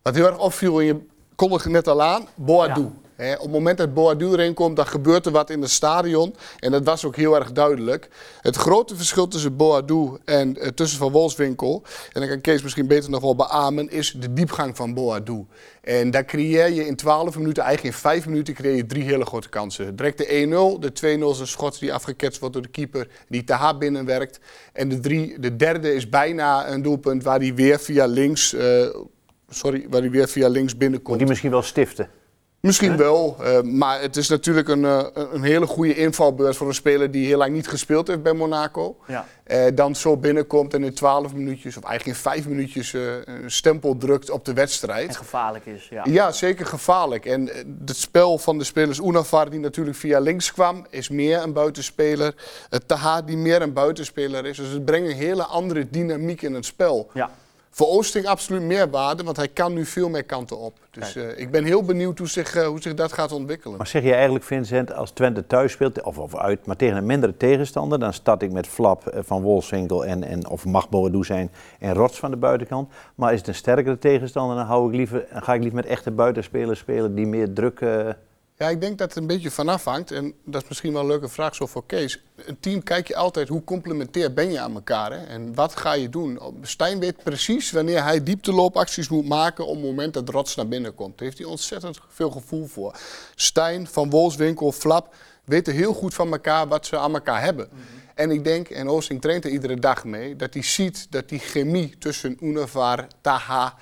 [0.02, 2.92] Wat heel erg opviel, en je kondigde net al aan, Boadu.
[3.18, 6.36] Op het moment dat Boadu erin komt, dan gebeurt er wat in het stadion.
[6.60, 8.10] En dat was ook heel erg duidelijk.
[8.42, 11.84] Het grote verschil tussen Boadu en eh, tussen Van Wolfswinkel...
[12.14, 13.90] en dan kan Kees misschien beter nog wel beamen...
[13.90, 15.46] is de diepgang van Boadu.
[15.82, 18.54] En daar creëer je in 12 minuten, eigenlijk in 5 minuten...
[18.54, 19.96] creëer je drie hele grote kansen.
[19.96, 23.08] Direct de 1-0, de 2-0 is een schot die afgeketst wordt door de keeper...
[23.30, 24.40] die te hard binnenwerkt.
[24.74, 28.54] En de, drie, de derde is bijna een doelpunt waar hij weer via links...
[28.54, 28.88] eh,
[29.50, 31.18] sorry, waar hij weer via links Moet binnenkomt.
[31.18, 32.10] die misschien wel stiften?
[32.60, 36.74] Misschien wel, eh, maar het is natuurlijk een, eh, een hele goede invalbeurt voor een
[36.74, 38.98] speler die heel lang niet gespeeld heeft bij Monaco.
[39.08, 39.26] Ja.
[39.44, 43.98] Eh, dan zo binnenkomt en in 12 minuutjes, of eigenlijk in 5 minuutjes, een stempel
[43.98, 45.08] drukt op de wedstrijd.
[45.08, 46.06] En gevaarlijk is, ja.
[46.10, 47.26] Ja, zeker gevaarlijk.
[47.26, 47.50] En
[47.86, 52.34] het spel van de spelers Unavar, die natuurlijk via links kwam, is meer een buitenspeler.
[52.86, 54.58] Taha, die meer een buitenspeler is.
[54.58, 57.10] Dus het brengt een hele andere dynamiek in het spel.
[57.14, 57.30] Ja.
[57.78, 60.80] Voor Oosting absoluut meer waarde, want hij kan nu veel meer kanten op.
[60.92, 63.78] Dus eh, ik ben heel benieuwd hoe zich, eh, hoe zich dat gaat ontwikkelen.
[63.78, 67.06] Maar zeg je eigenlijk, Vincent, als Twente thuis speelt, of, of uit, maar tegen een
[67.06, 71.24] mindere tegenstander, dan start ik met Flap eh, van Wolfswinkel en, en of mag Boadu
[71.24, 72.90] zijn en Rots van de buitenkant.
[73.16, 75.86] Maar is het een sterkere tegenstander, dan, hou ik liever, dan ga ik liever met
[75.86, 77.80] echte buitenspelers spelen die meer druk...
[78.58, 80.12] Ja, ik denk dat het een beetje vanaf hangt.
[80.12, 82.24] En dat is misschien wel een leuke vraag zo voor Kees.
[82.36, 85.12] Een team kijk je altijd hoe complementair ben je aan elkaar.
[85.12, 85.26] Hè?
[85.26, 86.40] En wat ga je doen?
[86.62, 90.96] Stijn weet precies wanneer hij diepteloopacties moet maken op het moment dat Rots naar binnen
[90.96, 91.18] komt.
[91.18, 92.96] Daar heeft hij ontzettend veel gevoel voor.
[93.36, 97.70] Stijn, Van Wolfswinkel, Flap weten heel goed van elkaar wat ze aan elkaar hebben.
[98.16, 101.40] En ik denk, en Oosting traint er iedere dag mee, dat hij ziet dat die
[101.40, 103.76] chemie tussen Univar, Taha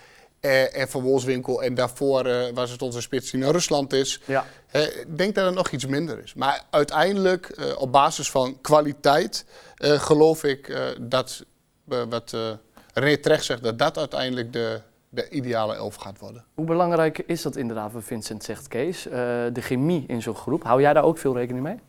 [0.46, 4.22] eh, en Van Wolfswinkel en daarvoor eh, was het onze spits die naar Rusland is.
[4.26, 4.46] Ja.
[4.76, 6.34] Eh, ik denk dat het nog iets minder is.
[6.34, 11.46] Maar uiteindelijk, eh, op basis van kwaliteit, eh, geloof ik eh, dat,
[11.86, 12.52] wat eh
[12.94, 16.46] René terecht zegt, dat dat uiteindelijk de, de ideale elf gaat worden.
[16.54, 19.08] Hoe belangrijk is dat inderdaad, wat Vincent zegt, Kees?
[19.08, 19.14] Eh,
[19.54, 20.64] de chemie in zo'n groep.
[20.64, 21.80] Hou jij daar ook veel rekening mee?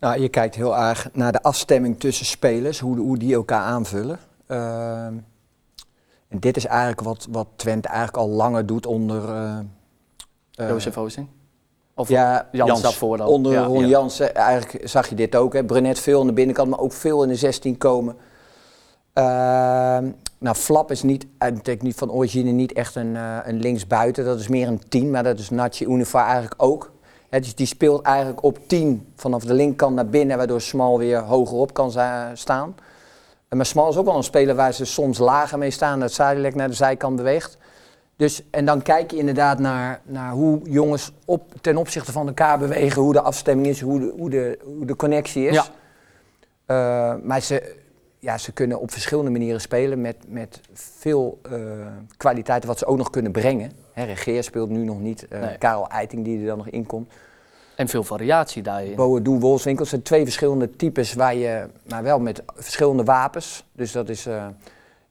[0.00, 4.18] Nou, je kijkt heel erg naar de afstemming tussen spelers, hoe, hoe die elkaar aanvullen.
[4.46, 5.14] Ehm,
[6.28, 9.28] en dit is eigenlijk wat, wat Twente eigenlijk al langer doet onder...
[9.28, 9.58] eh,
[10.54, 11.28] eh, Jozef Oosting?
[11.98, 13.26] Of ja, Jans, daarvoor dan?
[13.26, 13.64] onder ja.
[13.64, 13.86] Ron ja.
[13.86, 15.52] Jansen, eigenlijk zag je dit ook.
[15.52, 15.64] Hè.
[15.64, 18.16] Brenet veel aan de binnenkant, maar ook veel in de 16 komen.
[19.12, 21.26] Ehm, nou, Flap is niet,
[21.78, 24.24] niet van origine niet echt een, eh, een linksbuiten.
[24.24, 26.92] Dat is meer een 10, maar dat is Natje Univar eigenlijk ook.
[27.28, 31.18] Hè, dus die speelt eigenlijk op 10 vanaf de linkerkant naar binnen, waardoor Smal weer
[31.18, 31.90] hoger op kan
[32.34, 32.74] staan.
[33.48, 36.54] Maar Smal is ook wel een speler waar ze soms lager mee staan, dat Zuidelijk
[36.54, 37.58] naar de zijkant beweegt.
[38.18, 42.58] Dus, en dan kijk je inderdaad naar, naar hoe jongens op, ten opzichte van elkaar
[42.58, 45.54] bewegen, hoe de afstemming is, hoe de, hoe de, hoe de connectie is.
[45.54, 45.64] Ja.
[46.66, 47.74] Eh, maar ze,
[48.18, 51.60] ja, ze kunnen op verschillende manieren spelen met, met veel eh,
[52.16, 53.72] kwaliteiten wat ze ook nog kunnen brengen.
[53.92, 55.58] Hè, Regeer speelt nu nog niet, eh, Nee.
[55.58, 57.12] Karel Eiting die er dan nog in komt.
[57.76, 58.94] En veel variatie daarin.
[58.94, 63.64] Boadu, Wolfswinkel zijn twee verschillende types, waar je, maar wel met verschillende wapens.
[63.72, 64.26] Dus dat is,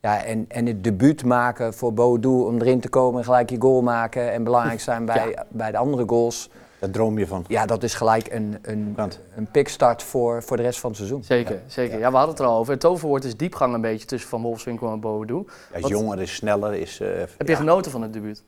[0.01, 3.61] ja, en, en het debuut maken voor Boadu om erin te komen en gelijk je
[3.61, 6.49] goal maken en belangrijk zijn bij, bij de andere goals.
[6.79, 7.45] Daar droom je van.
[7.47, 8.95] Ja, dat is gelijk een, een,
[9.35, 11.23] een pickstart voor, voor de rest van het seizoen.
[11.23, 11.99] Zeker, zeker.
[11.99, 12.09] Ja.
[12.09, 12.71] we hadden het er al over.
[12.71, 15.33] Het toverwoord is diepgang een beetje tussen Van Wolfswinkel en Boadu.
[15.35, 16.73] Hij is Wat- jonger, is sneller.
[16.73, 17.55] Is, eh, Heb je ja.
[17.55, 18.43] genoten van het debuut?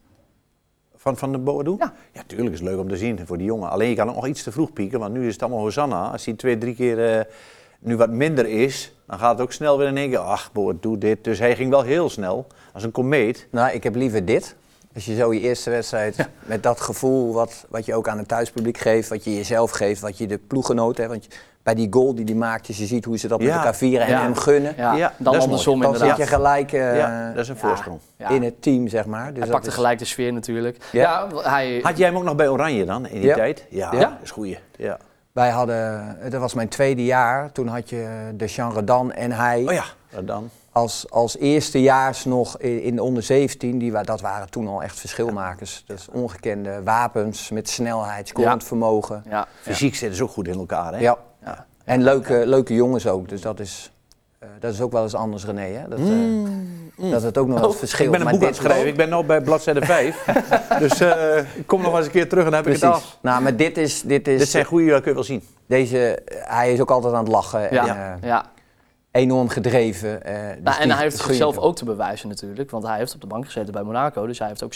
[0.95, 1.75] Van, van de Boadu?
[1.77, 1.93] Ja.
[2.11, 3.69] Ja, tuurlijk is het leuk om te zien voor die jongen.
[3.69, 6.11] Alleen je kan ook nog iets te vroeg pieken, want nu is het allemaal Hosanna.
[6.11, 7.25] Als hij twee, drie keer eh,
[7.79, 10.17] nu wat minder is, dan gaat het ook snel weer in één keer.
[10.19, 11.23] Ach, Boadu dit.
[11.23, 13.47] Dus hij ging wel heel snel, als een komeet.
[13.51, 14.55] Nou, ik heb liever dit.
[14.95, 18.27] Als je zo je eerste wedstrijd met dat gevoel wat, wat je ook aan het
[18.27, 21.09] thuispubliek geeft, wat je jezelf geeft, wat je de ploeggenoten hebt.
[21.19, 23.47] Want je- bij die goal die hij maakt, dus je ziet hoe ze dat met
[23.47, 23.55] Ja.
[23.55, 24.21] elkaar vieren en Ja.
[24.21, 24.73] hem gunnen.
[24.77, 25.97] Ja, Ja, dan dat is andersom mooi.
[25.97, 27.99] Dan zit je gelijk eh, Ja, dat is een voorsprong.
[28.17, 28.29] Ja.
[28.29, 29.25] in het team, zeg maar.
[29.25, 30.77] Dus hij dat pakte is- gelijk de sfeer natuurlijk.
[30.91, 31.01] Ja.
[31.31, 31.79] Ja, hij...
[31.83, 33.35] Had jij hem ook nog bij Oranje dan, in die Ja.
[33.35, 33.65] tijd?
[33.69, 33.99] Ja, Ja.
[33.99, 34.57] dat is goeie.
[34.77, 34.97] Ja.
[35.39, 39.63] Wij hadden, dat was mijn tweede jaar, toen had je de Jean Redan en hij
[39.67, 40.49] Oh ja, wat dan?
[40.71, 44.83] als, als eerstejaars nog in, in de onder 17, die, wa- dat waren toen al
[44.83, 45.83] echt verschilmakers.
[45.87, 48.67] Dus ongekende wapens met snelheid, scorend Ja.
[48.67, 49.23] vermogen.
[49.29, 50.99] Ja, Fysiek zitten ze ook goed in elkaar, hè?
[50.99, 51.17] Ja.
[51.43, 51.65] Ja.
[51.85, 53.91] En leuke, leuke jongens ook, dus dat is,
[54.39, 55.61] eh, dat is ook wel eens anders, René.
[55.61, 55.87] Hè?
[55.87, 58.57] Dat, eh, dat het ook nog wel verschil Ik ben een Maar boek aan het
[58.57, 60.25] dit- schrijven, ik ben nu bij bladzijde 5.
[60.79, 62.89] dus eh, ik kom nog wel eens een keer terug en dan heb ik het
[62.91, 63.05] Precies.
[63.07, 63.17] af.
[63.21, 65.43] Nou, maar dit is, dit is Dit zijn goede, dat kun je wel zien.
[65.67, 67.87] deze, hij is ook altijd aan het lachen Ja.
[67.87, 68.45] en eh, ja.
[69.19, 70.23] Enorm gedreven.
[70.23, 72.71] eh, dus Nou, en die- hij heeft zichzelf ook te bewijzen natuurlijk.
[72.71, 74.25] Want hij heeft op de bank gezeten bij Monaco.
[74.27, 74.73] Dus hij heeft ook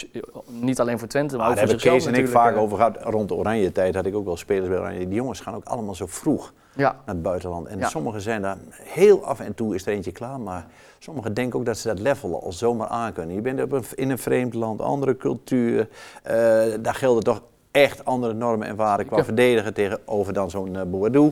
[0.48, 2.60] niet alleen voor Twente, maar Maar ook daar voor zichzelf Kees en ik vaak eh,
[2.62, 2.96] over gehad.
[3.02, 4.98] Rond de oranje tijd had ik ook wel spelers bij Oranje.
[5.08, 7.66] Die jongens gaan ook allemaal zo vroeg Ja, naar het buitenland.
[7.66, 7.88] En Ja.
[7.88, 10.40] sommigen zijn daar heel af en toe is er eentje klaar.
[10.40, 10.66] Maar
[10.98, 13.34] sommigen denken ook dat ze dat level al zomaar aan kunnen.
[13.34, 15.88] Je bent op een, in een vreemd land, andere cultuur.
[16.22, 16.34] eh,
[16.80, 19.24] daar gelden toch echt andere normen en waarden qua Ja.
[19.24, 21.26] verdedigen tegenover dan zo'n uh.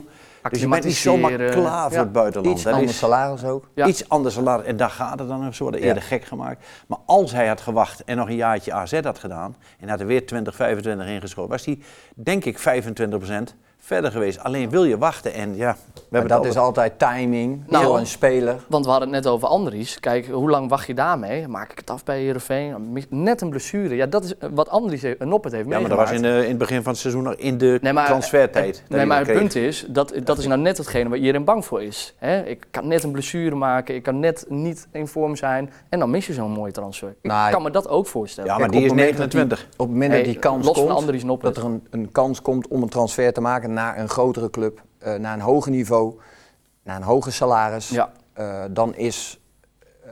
[0.49, 2.57] Dus je bent niet zomaar klaar voor het buitenland.
[2.59, 3.67] Iets is- salaris ook.
[3.75, 4.65] Iets anders salaris.
[4.65, 5.53] En daar gaat het dan.
[5.53, 6.65] Ze worden eerder gek gemaakt.
[6.87, 9.55] Maar als hij had gewacht en nog een jaartje AZ had gedaan.
[9.79, 11.51] En had er weer 20, 25 ingeschoten.
[11.51, 11.79] Was hij,
[12.15, 14.39] denk ik, 25% verder geweest.
[14.43, 15.33] Alleen wil je wachten.
[15.33, 18.55] En ja, we Maar dat is altijd- timing Nou, voor een speler.
[18.67, 19.99] Want we hadden het net over Andries.
[19.99, 21.47] Kijk, hoe lang wacht je daarmee?
[21.47, 22.97] Maak ik het af bij Heerenveen?
[23.09, 23.95] Net een blessure.
[23.95, 26.33] Ja, dat is wat Andries heeft- een Noppert heeft Ja, maar dat was meegemaakt.
[26.33, 28.83] in, de, in het begin van het seizoen nog in de Nee, maar- transfertijd.
[28.87, 29.51] Nee, maar dat het kreeg.
[29.51, 32.13] punt is, dat, dat is nou net hetgene waar iedereen bang voor is.
[32.17, 32.43] Hè?
[32.43, 36.09] Ik kan net een blessure maken, ik kan net niet in vorm zijn en dan
[36.09, 37.09] mis je zo'n mooie transfer.
[37.09, 38.49] Ik Nou, kan me dat ook voorstellen.
[38.49, 39.73] Ja, maar Kijk, die op is het moment dat 29.
[39.73, 42.11] Op het moment Hey, dat die kans los van komt, Andries dat er een, een
[42.11, 45.71] kans komt om een transfer te maken naar een grotere club, eh, naar een hoger
[45.71, 46.19] niveau,
[46.83, 49.39] naar een hoger salaris, Ja, eh, dan is
[50.05, 50.11] eh,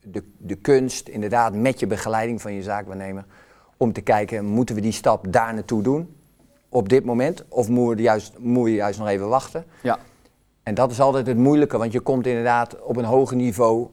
[0.00, 3.24] de, de kunst inderdaad met je begeleiding van je zaakwaarnemer
[3.76, 6.16] om te kijken, moeten we die stap daar naartoe doen
[6.68, 9.64] op dit moment of moet, juist, moet je juist nog even wachten?
[9.82, 9.98] ja.
[10.62, 13.88] En dat is altijd het moeilijke, want je komt inderdaad op een hoger niveau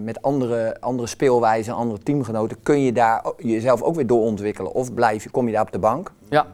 [0.00, 2.62] met andere, andere speelwijzen, andere teamgenoten.
[2.62, 5.78] Kun je daar jezelf ook weer doorontwikkelen of blijf je, kom je daar op de
[5.78, 6.12] bank?
[6.28, 6.46] ja.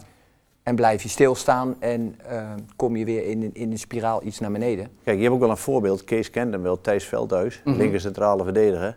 [0.69, 4.51] En blijf je stilstaan en eh, kom je weer in, in een spiraal iets naar
[4.53, 4.89] beneden.
[5.05, 6.05] Kijk, je hebt ook wel een voorbeeld.
[6.05, 7.77] Kees kent hem wel, Thijs Veldhuis, Mhm.
[7.77, 8.97] linker centrale verdediger.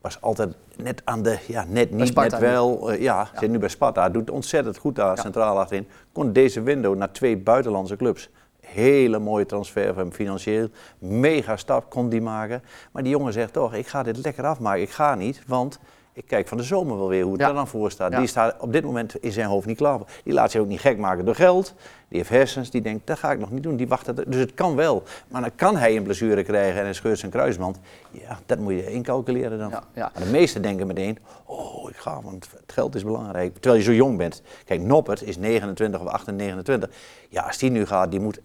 [0.00, 2.90] Was altijd net aan de, ja, net niet, net wel.
[2.92, 4.08] eh, ja, zit nu bij Sparta.
[4.08, 5.86] Doet ontzettend goed daar, centraal achterin.
[6.12, 8.30] Kon deze window naar twee buitenlandse clubs.
[8.60, 10.68] Hele mooie transfer van hem financieel.
[10.98, 12.62] Mega stap kon die maken.
[12.92, 14.82] Maar die jongen zegt toch, ik ga dit lekker afmaken.
[14.82, 15.78] Ik ga niet, want
[16.12, 17.48] ik kijk van de zomer wel weer hoe het Ja.
[17.48, 18.12] er dan voor staat.
[18.12, 18.18] Ja.
[18.18, 19.98] Die staat op dit moment in zijn hoofd niet klaar.
[20.24, 21.74] Die laat zich ook niet gek maken door geld.
[22.08, 23.76] Die heeft hersens, die denkt, dat ga ik nog niet doen.
[23.76, 25.02] Die wacht het, dus het kan wel.
[25.28, 27.78] Maar dan kan hij een blessure krijgen en hij scheurt zijn kruisband.
[28.10, 29.70] Ja, dat moet je incalculeren dan.
[29.70, 30.10] Ja, ja.
[30.14, 33.52] Maar de meesten denken meteen, oh, ik ga, want het geld is belangrijk.
[33.52, 34.42] Terwijl je zo jong bent.
[34.64, 36.90] Kijk, Noppert is 29 of 28, 29.
[37.28, 38.40] Ja, als die nu gaat, die moet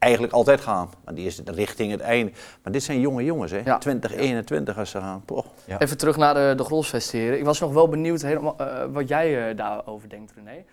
[0.00, 0.90] eigenlijk altijd gaan.
[1.04, 2.32] Want die is richting het einde.
[2.62, 3.60] Maar dit zijn jonge jongens, hè.
[3.64, 3.78] Ja.
[3.78, 5.22] 20, 21 als ze gaan.
[5.24, 5.44] Poh.
[5.64, 5.78] Ja.
[5.78, 9.56] Even terug naar de, de Ik was nog wel benieuwd helemaal, eh, wat jij eh,
[9.56, 10.64] daarover denkt, René.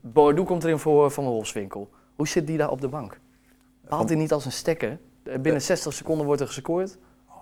[0.00, 1.90] Boadu komt erin voor Van der Wolfswinkel.
[2.16, 3.20] Hoe zit die daar op de bank?
[3.88, 4.98] Haalt hij niet als een stekker?
[5.22, 6.98] Binnen 60 seconden wordt er gescoord.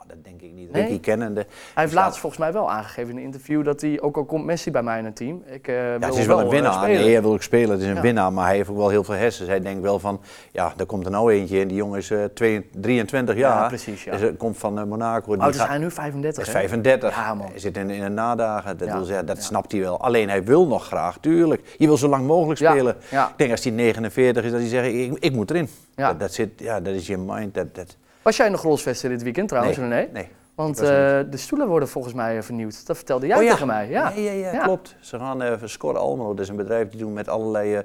[0.08, 0.72] Dat denk ik niet.
[0.72, 0.82] Nee?
[0.82, 1.46] Ricky kennende.
[1.74, 4.44] Hij heeft laatst volgens mij wel aangegeven in een interview dat hij, ook al komt
[4.44, 6.50] Messi bij mij in het team, ik eh wil Ja, het is wel een eh,
[6.50, 6.72] winnaar.
[6.72, 7.00] spelen.
[7.00, 7.70] Nee, hij wil ook spelen.
[7.70, 8.00] Het is een Ja.
[8.00, 9.48] winnaar, maar hij heeft ook wel heel veel hersens.
[9.48, 10.20] Hij denkt wel van,
[10.52, 11.68] ja, daar komt er nou eentje in.
[11.68, 13.62] Die jongen is eh, twee- 23 jaar.
[13.62, 14.12] Ja, precies, ja.
[14.12, 15.32] Dus, eh, komt van eh, Monaco.
[15.32, 16.58] Oh, dus gaat- hij nu 35, Dat is hè?
[16.58, 17.14] 35.
[17.14, 17.46] Ja, man.
[17.50, 18.76] Hij zit in, in de nadagen.
[18.78, 20.00] Dat, wil zeggen, dat snapt hij wel.
[20.00, 21.74] Alleen hij wil nog graag, tuurlijk.
[21.78, 22.96] Je wil zo lang mogelijk spelen.
[23.10, 25.68] Ik denk als hij 49 is, dat hij zegt, ik, ik moet erin.
[25.96, 26.08] Ja.
[26.08, 27.54] Dat, dat, zit, ja, dat is je mind.
[27.54, 30.28] Dat, dat, Was jij de Grolsvesten dit weekend trouwens, nee, nee.
[30.54, 30.86] Want eh,
[31.30, 32.86] de stoelen worden volgens mij eh, vernieuwd.
[32.86, 33.50] Dat vertelde jij Oh ja.
[33.50, 33.88] tegen mij.
[33.88, 34.12] Ja.
[34.16, 34.62] Ja, ja, ja, Ja.
[34.62, 34.96] klopt.
[35.00, 36.28] Ze gaan uh, scoren Almelo.
[36.34, 37.82] Dat is een bedrijf die doen met allerlei eh,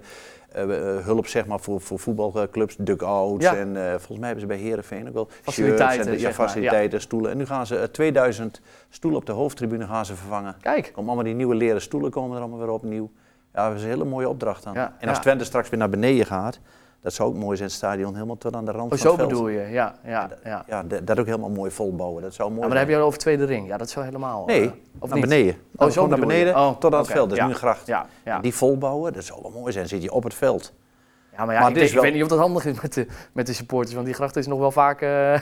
[0.54, 3.44] eh, eh, hulp zeg maar, voor, voor voetbalclubs, duckouts.
[3.46, 3.56] Ja.
[3.56, 7.32] En eh, volgens mij hebben ze bij Herenveen ook wel Faciliteiten, en, zeg faciliteiten, stoelen.
[7.32, 10.56] En nu gaan ze eh, 2000 stoelen op de hoofdtribune gaan ze vervangen.
[10.62, 10.86] Kijk.
[10.94, 13.12] Komen allemaal die nieuwe leren stoelen komen er allemaal weer opnieuw.
[13.54, 14.76] Ja, dat is een hele mooie opdracht dan.
[14.76, 15.20] En als.
[15.20, 16.60] Twente straks weer naar beneden gaat,
[17.04, 19.08] dat zou ook mooi zijn, het stadion helemaal tot aan de rand Oh, van zo
[19.08, 19.30] het veld.
[19.30, 19.60] bedoel je.
[19.60, 20.64] Ja, ja, ja.
[20.68, 22.22] Ja, dat, ook helemaal mooi volbouwen.
[22.22, 23.68] Dat zou mooi Ja, maar dan heb je over tweede ring.
[23.68, 24.46] Ja, dat zou helemaal...
[24.46, 25.28] Nee, eh, of naar niet?
[25.28, 25.54] beneden.
[25.54, 27.30] Oh, Nou, zo naar beneden Oh, tot aan het veld.
[27.30, 27.88] Dat is nu een gracht.
[27.88, 28.40] Ja, ja.
[28.40, 29.88] Die volbouwen, dat zou wel mooi zijn.
[29.88, 30.74] Zit je op het veld.
[31.38, 33.54] ja maar ja, Maar ik, weet niet of dat handig is met de, met de
[33.54, 33.94] supporters.
[33.94, 35.40] Want die gracht is nog wel vaak eh,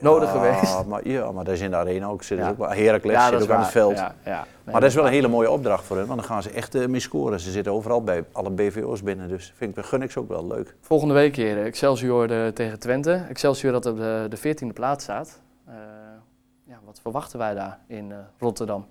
[0.00, 0.84] nodig geweest.
[0.88, 2.22] Maar, ja, maar daar is in de arena ook.
[2.22, 2.48] Zit Ja.
[2.58, 3.96] ook Heracles Ja, zit dat ook aan het veld.
[3.96, 4.36] Ja, ja.
[4.36, 6.06] Nee, maar dat is wel een hele mooie opdracht voor hen.
[6.06, 7.40] Want dan gaan ze echt eh, mee scoren.
[7.40, 9.28] Ze zitten overal bij alle BVO's binnen.
[9.28, 10.74] Dus vind ik, gun ik ze ook wel leuk.
[10.80, 13.24] Volgende week hier Excelsior de, tegen Twente.
[13.28, 15.40] Excelsior dat op de, de 14e plaats staat.
[15.66, 15.74] Eh,
[16.64, 18.86] ja, wat verwachten wij daar in eh, Rotterdam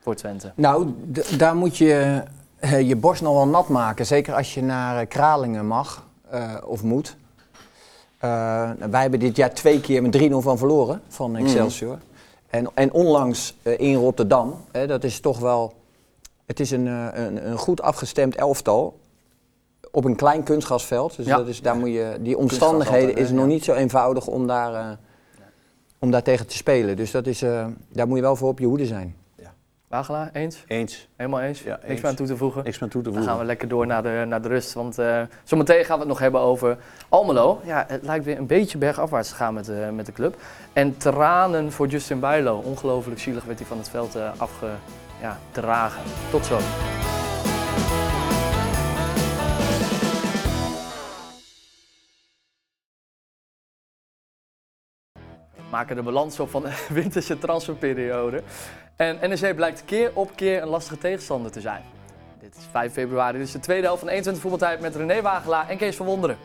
[0.00, 0.52] voor Twente?
[0.54, 2.22] Nou, d- daar moet je
[2.58, 4.06] eh, je borst nog wel nat maken.
[4.06, 7.16] Zeker als je naar eh, Kralingen mag eh, of moet.
[8.18, 11.98] Eh, wij hebben dit jaar twee keer met 3-0 van verloren van Excelsior.
[12.46, 14.54] En, en onlangs eh, in Rotterdam.
[14.72, 15.74] Hè, dat is toch wel...
[16.46, 18.98] Het is een, eh, een, een goed afgestemd elftal.
[19.90, 21.16] Op een klein kunstgrasveld.
[21.16, 21.36] Dus Ja.
[21.36, 24.98] dat is, daar moet je, die omstandigheden altijd, is nog niet zo eenvoudig om daar,
[25.98, 26.96] om daar tegen te spelen.
[26.96, 27.38] Dus dat is,
[27.88, 29.16] daar moet je wel voor op je hoede zijn.
[29.88, 30.64] Wagelaar, eens?
[30.66, 31.08] Eens.
[31.16, 31.62] Helemaal eens?
[31.62, 32.00] Ja, Niks eens.
[32.00, 32.64] meer aan toe te voegen?
[32.64, 33.32] Niks meer toe te Dan voegen.
[33.32, 34.72] gaan we lekker door naar de, naar de rust.
[34.72, 36.76] Want eh, zometeen gaan we het nog hebben over
[37.08, 37.60] Almelo.
[37.64, 40.36] Ja, het lijkt weer een beetje bergafwaarts te gaan met, de met de club.
[40.72, 42.56] En tranen voor Justin Bijlo.
[42.58, 46.02] Ongelooflijk zielig werd hij van het veld eh, afgedragen.
[46.30, 46.58] Tot zo.
[55.70, 58.42] Maken de balans op van de winterse transferperiode.
[58.96, 61.82] En NEC blijkt keer op keer een lastige tegenstander te zijn.
[62.40, 65.68] Dit is 5 februari, dit is de tweede helft van 21 voetbaltijd met René Wagelaar
[65.68, 66.36] en Kees van Wonderen.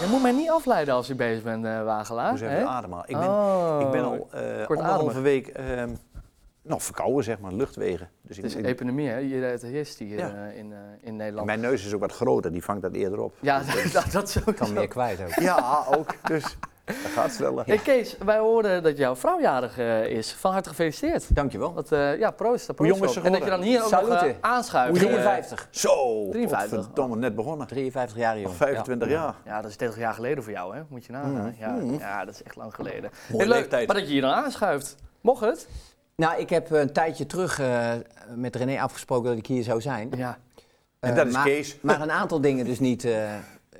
[0.00, 2.28] Je moet mij niet afleiden als je bezig bent, eh, Wagelaar.
[2.28, 2.64] Hoe zeg je hè?
[2.64, 3.08] ademhalen?
[3.08, 3.80] Ik ben, Oh.
[3.80, 4.68] ik ben al eh Kortademig.
[4.68, 5.88] anderhalve week ehm
[6.66, 8.08] nog verkouden, zeg maar, luchtwegen.
[8.22, 9.16] Dus Het is ik- epidemie, hè?
[9.18, 10.48] Je, het heerst hier Ja.
[10.48, 11.46] eh, in, eh, in Nederland.
[11.46, 13.34] mijn neus is ook wat groter, die vangt dat eerder op.
[13.40, 14.52] Ja, dat, dat sowieso.
[14.64, 15.34] Kan meer kwijt ook.
[15.34, 16.14] Ja, ook.
[16.28, 17.66] Dus dat gaat sneller.
[17.66, 20.32] Hey Kees, wij hoorden dat jouw vrouw jarig eh, is.
[20.32, 21.34] Van harte gefeliciteerd.
[21.34, 21.72] Dankjewel.
[21.74, 22.66] Dat, eh, ja, proost.
[22.66, 23.14] Hoe proost jong is op.
[23.14, 24.26] ze En dat je dan hier ook nog Salute.
[24.26, 25.00] eh, aanschuift.
[25.00, 25.68] Hoe Eh, 53.
[25.70, 26.84] Zo, 53.
[26.84, 27.66] verdomme, net begonnen.
[27.66, 28.54] 53 jaar jong.
[28.54, 29.34] 25 jaar.
[29.44, 30.82] Ja, dat is 30 jaar geleden voor jou, hè?
[30.88, 31.30] Moet je nagaan.
[31.46, 31.54] Mm.
[31.58, 31.98] Ja, Mm.
[31.98, 33.10] ja, dat is echt lang geleden.
[33.28, 33.86] Mooie Hey, leuk, leeftijd.
[33.86, 34.96] Maar dat je hier dan aanschuift.
[35.20, 35.68] Mocht het?
[36.16, 37.92] Nou, ik heb een tijdje terug eh,
[38.34, 40.12] met René afgesproken dat ik hier zou zijn.
[40.16, 40.38] Ja.
[41.00, 41.76] En Eh, dat is maar, Kees.
[41.82, 43.04] Maar een aantal dingen dus niet...
[43.04, 43.32] eh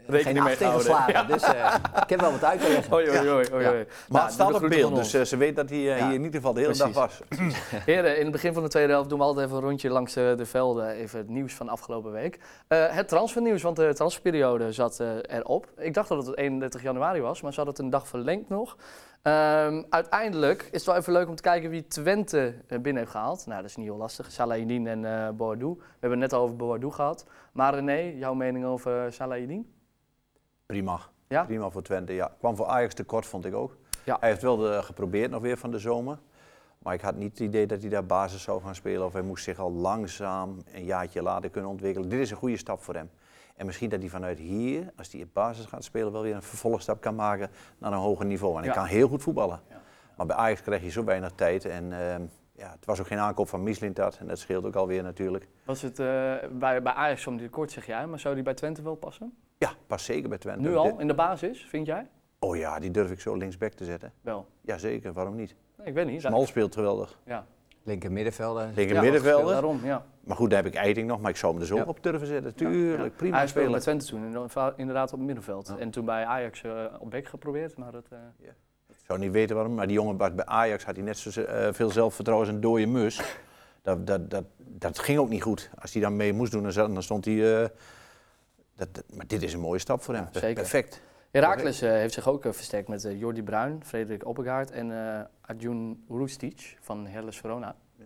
[0.08, 1.28] geen Rekening acht.
[1.28, 2.92] Dus eh, ik heb wel wat uit te leggen.
[2.94, 3.46] Oei, oei, oei.
[3.52, 3.70] oei, Ja.
[3.70, 3.84] oei.
[3.84, 6.34] Maar Nou, het staat op beeld, dus ze weet dat hij Ja, hier in ieder
[6.34, 7.20] geval de hele dag was.
[7.86, 10.12] Heren, in het begin van de tweede helft doen we altijd even een rondje langs
[10.14, 10.88] de velden.
[10.88, 12.38] Even het nieuws van afgelopen week.
[12.68, 15.66] Eh, het transfernieuws, want de transferperiode zat erop.
[15.78, 18.76] Ik dacht dat het 31 januari was, maar ze hadden het een dag verlengd nog.
[19.24, 23.10] Ehm, uiteindelijk is het wel even leuk om te kijken wie Twente eh, binnen heeft
[23.10, 23.46] gehaald.
[23.46, 24.30] Nou, dat is niet heel lastig.
[24.30, 25.74] Salahidin en eh Boadou.
[25.76, 27.26] We hebben het net al over Boadou gehad.
[27.52, 29.74] Maar René, jouw mening over Salahidin?
[30.66, 31.00] Prima.
[31.28, 31.44] Ja?
[31.44, 32.34] Prima voor Twente, ja.
[32.38, 33.76] Kwam voor Ajax tekort, vond ik ook.
[34.04, 34.16] Ja.
[34.20, 36.18] Hij heeft wel de, geprobeerd nog weer van de zomer.
[36.78, 39.06] Maar ik had niet het idee dat hij daar basis zou gaan spelen.
[39.06, 42.08] Of hij moest zich al langzaam een jaartje later kunnen ontwikkelen.
[42.08, 43.10] Dit is een goede stap voor hem.
[43.54, 46.42] En misschien dat hij vanuit hier, als hij in basis gaat spelen, wel weer een
[46.42, 48.52] vervolgstap kan maken naar een hoger niveau.
[48.52, 48.74] En hij Ja.
[48.74, 49.60] kan heel goed voetballen.
[49.68, 49.80] Ja.
[50.16, 51.64] Maar bij Ajax krijg je zo weinig tijd.
[51.64, 54.16] En ehm, ja, het was ook geen aankoop van Mislintat.
[54.18, 55.48] En dat scheelt ook alweer natuurlijk.
[55.64, 56.06] Was het eh,
[56.52, 58.06] bij, bij Ajax kwam die tekort, zeg jij.
[58.06, 59.34] Maar zou die bij Twente wel passen?
[59.58, 60.68] Ja, pas zeker bij Twente.
[60.68, 62.10] Nu al, in de basis, vind jij?
[62.38, 64.12] Oh ja, die durf ik zo linksback te zetten.
[64.20, 64.46] Wel.
[64.60, 65.54] Jazeker, waarom niet?
[65.78, 66.20] Nee, ik weet niet.
[66.20, 67.18] Smal speelt geweldig.
[67.24, 67.46] Ja.
[67.84, 68.70] Linker middenvelder.
[68.74, 69.52] Linker middenvelder.
[69.52, 70.04] Daarom, ja.
[70.20, 71.84] Maar goed, daar heb ik Eiting nog, maar ik zou hem er zo Ja.
[71.84, 72.54] op durven zetten.
[72.54, 73.80] Tuurlijk, prima Hij speelde spelen.
[74.00, 74.24] Twente toen,
[74.66, 75.74] in- inderdaad op het middenveld.
[75.78, 78.04] En toen bij Ajax eh, op bek geprobeerd, maar dat...
[78.10, 78.18] eh,
[78.88, 81.72] Ik zou niet weten waarom, maar die jongen bij Ajax had hij net zo eh,
[81.72, 83.36] veel zelfvertrouwen als een dode mus.
[83.82, 85.70] Dat, dat, dat, dat ging ook niet goed.
[85.80, 87.62] Als hij dan mee moest doen, dan stond hij...
[87.62, 87.68] eh,
[88.76, 90.28] dat, dat- maar dit is een mooie stap voor hem.
[90.32, 90.54] Ja, zeker.
[90.54, 91.00] Perfect.
[91.34, 94.92] Herakles eh, heeft zich ook eh, versterkt met eh, Jordi Bruin, Frederik Oppegaard en
[95.40, 97.76] Adjun Rustic van Hellas Verona.
[97.96, 98.04] Ja.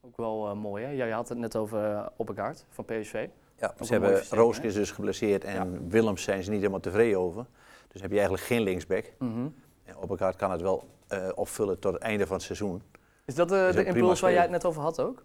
[0.00, 0.90] Ook wel mooi, hè?
[0.90, 3.28] Jij had het net over uh, Oppegaard van PSV.
[3.56, 6.80] Ja, een ze hebben versterking, Rooske is dus geblesseerd en Willems zijn ze niet helemaal
[6.80, 7.46] tevreden over.
[7.88, 9.12] Dus heb je eigenlijk geen linksback.
[9.18, 9.48] Mhm.
[9.84, 10.88] En op elkaar kan het wel
[11.34, 12.82] opvullen tot het einde van het seizoen.
[13.24, 15.24] Is dat ook de prima impuls waar jij het net over had ook?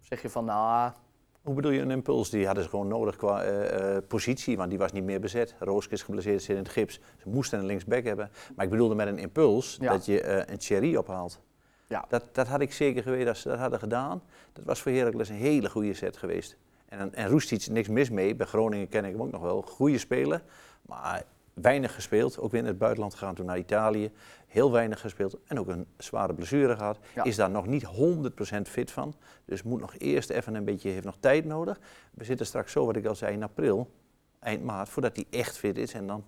[0.00, 0.92] Of zeg je van, nou,
[1.42, 2.30] Hoe bedoel je een impuls?
[2.30, 5.54] Die hadden ze gewoon nodig qua eh, eh, positie, want die was niet meer bezet.
[5.58, 7.00] Rooske is geblesseerd, zit in het gips.
[7.22, 8.30] Ze moesten een linksback hebben.
[8.56, 9.92] Maar ik bedoelde met een impuls Ja.
[9.92, 11.40] dat je eh, een Thierry ophaalt.
[11.86, 12.04] Ja.
[12.08, 14.22] Dat, dat had ik zeker geweten als ze dat hadden gedaan.
[14.52, 16.56] Dat was voor Heracles een hele goede set geweest.
[16.88, 18.34] En, en Roestic, niks mis mee.
[18.34, 19.62] Bij Groningen ken ik hem ook nog wel.
[19.62, 20.42] Goede speler,
[20.82, 21.24] maar
[21.62, 22.38] weinig gespeeld.
[22.38, 24.10] Ook weer in het buitenland gegaan, toen naar Italië.
[24.46, 25.36] Heel weinig gespeeld.
[25.46, 26.98] En ook een zware blessure gehad.
[27.14, 27.24] Ja.
[27.24, 29.14] Is daar nog niet 100% fit van.
[29.44, 31.80] Dus moet nog eerst even een beetje, heeft nog tijd nodig.
[32.14, 33.90] We zitten straks zo, wat ik al zei, in april,
[34.38, 35.92] eind maart, voordat hij echt fit is.
[35.94, 36.24] En dan,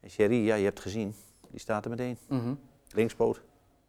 [0.00, 1.14] en Thierry, ja, je hebt gezien,
[1.50, 2.18] die staat er meteen.
[2.28, 2.54] mhm.
[2.92, 3.42] Linkspoot.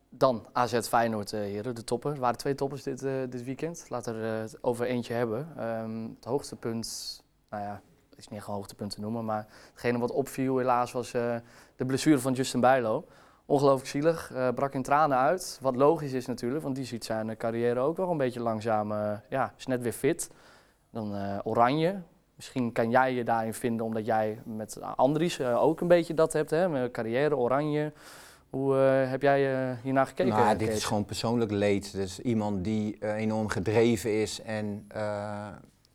[0.10, 2.12] Dan AZ Feyenoord, eh, heren, de topper.
[2.13, 3.86] Er waren twee toppers dit, eh, dit weekend.
[3.89, 5.47] Laten we het over eentje hebben.
[5.58, 7.82] Ehm, het hoogtepunt, nou ja,
[8.21, 11.36] is niet echt een hoogtepunt te noemen, maar hetgene wat opviel helaas was eh,
[11.75, 13.05] de blessure van Justin Bijlo.
[13.45, 15.60] Ongelooflijk zielig, eh, brak in tranen uit.
[15.62, 18.93] Wat logisch is natuurlijk, want die ziet zijn eh, carrière ook wel een beetje langzaam,
[19.29, 20.29] ja, is net weer fit.
[20.89, 22.01] Dan Oranje.
[22.36, 26.49] Misschien kan jij je daarin vinden, omdat jij met Andries ook een beetje dat hebt,
[26.49, 26.69] hè?
[26.69, 27.93] Met carrière, Oranje.
[28.49, 30.34] Hoe heb jij eh, hiernaar gekeken?
[30.34, 31.93] Nou, dit is gewoon persoonlijk leed.
[31.93, 34.88] Dus iemand die enorm gedreven is en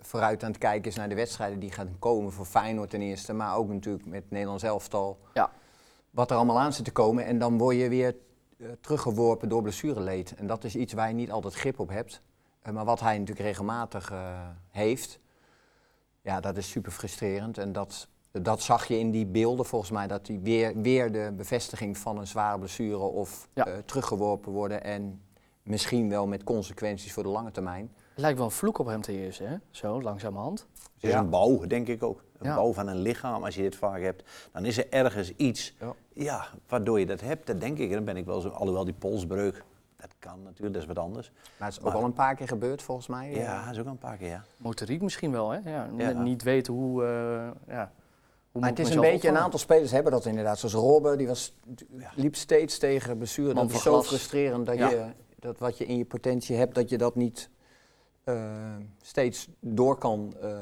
[0.07, 3.33] vooruit aan het kijken is naar de wedstrijden die gaan komen voor Feyenoord ten eerste,
[3.33, 5.19] maar ook natuurlijk met Nederlands elftal.
[5.35, 5.51] Ja.
[6.11, 8.17] Wat er allemaal aan zit te komen en dan word je weer
[8.59, 10.35] eh, teruggeworpen door blessureleed.
[10.35, 12.23] En dat is iets waar je niet altijd grip op hebt.
[12.63, 15.19] Eh, maar wat hij natuurlijk regelmatig eh, heeft,
[16.21, 17.59] ja, dat is super frustrerend.
[17.59, 21.33] En dat, dat zag je in die beelden volgens mij, dat hij weer, weer de
[21.37, 23.67] bevestiging van een zware blessure of Ja.
[23.85, 24.85] teruggeworpen worden.
[24.85, 25.23] En
[25.63, 27.93] misschien wel met consequenties voor de lange termijn.
[28.17, 29.57] Het lijkt wel een vloek op hem te heersen, hè?
[29.71, 30.67] Zo, langzamerhand.
[30.95, 31.19] Het is Ja.
[31.19, 32.25] een bouw, denk ik ook.
[32.39, 32.55] Een Ja.
[32.55, 34.23] bouw van een lichaam, als je dit vaak hebt.
[34.53, 35.95] Dan is er ergens iets, Ja.
[36.13, 36.47] ja.
[36.69, 37.47] waardoor je dat hebt.
[37.47, 37.93] Dat denk ik.
[37.93, 39.65] Dan ben ik wel zo, alhoewel die polsbreuk,
[39.97, 41.31] dat kan natuurlijk, dat is wat anders.
[41.59, 43.31] Maar het is ook Maar- al een paar keer gebeurd volgens mij.
[43.33, 43.37] eh.
[43.37, 44.45] Ja, dat is ook al een paar keer, ja.
[44.57, 45.71] Motoriek misschien wel, hè?
[45.71, 47.03] Ja, net niet weten hoe...
[47.05, 47.09] eh,
[47.75, 47.93] ja,
[48.53, 50.59] hoe Maar het is een beetje, een aantal spelers hebben dat inderdaad.
[50.59, 51.55] Zoals Robben, die was,
[52.15, 53.55] liep steeds tegen blessure.
[53.55, 54.89] Dat is zo frustrerend dat, Ja.
[54.91, 55.05] je,
[55.39, 57.55] dat wat je in je potentie hebt, dat je dat niet eh,
[59.01, 60.59] steeds door kan eh,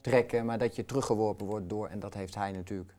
[0.00, 0.46] trekken.
[0.46, 1.88] Maar dat je teruggeworpen wordt door.
[1.88, 2.94] En dat heeft hij natuurlijk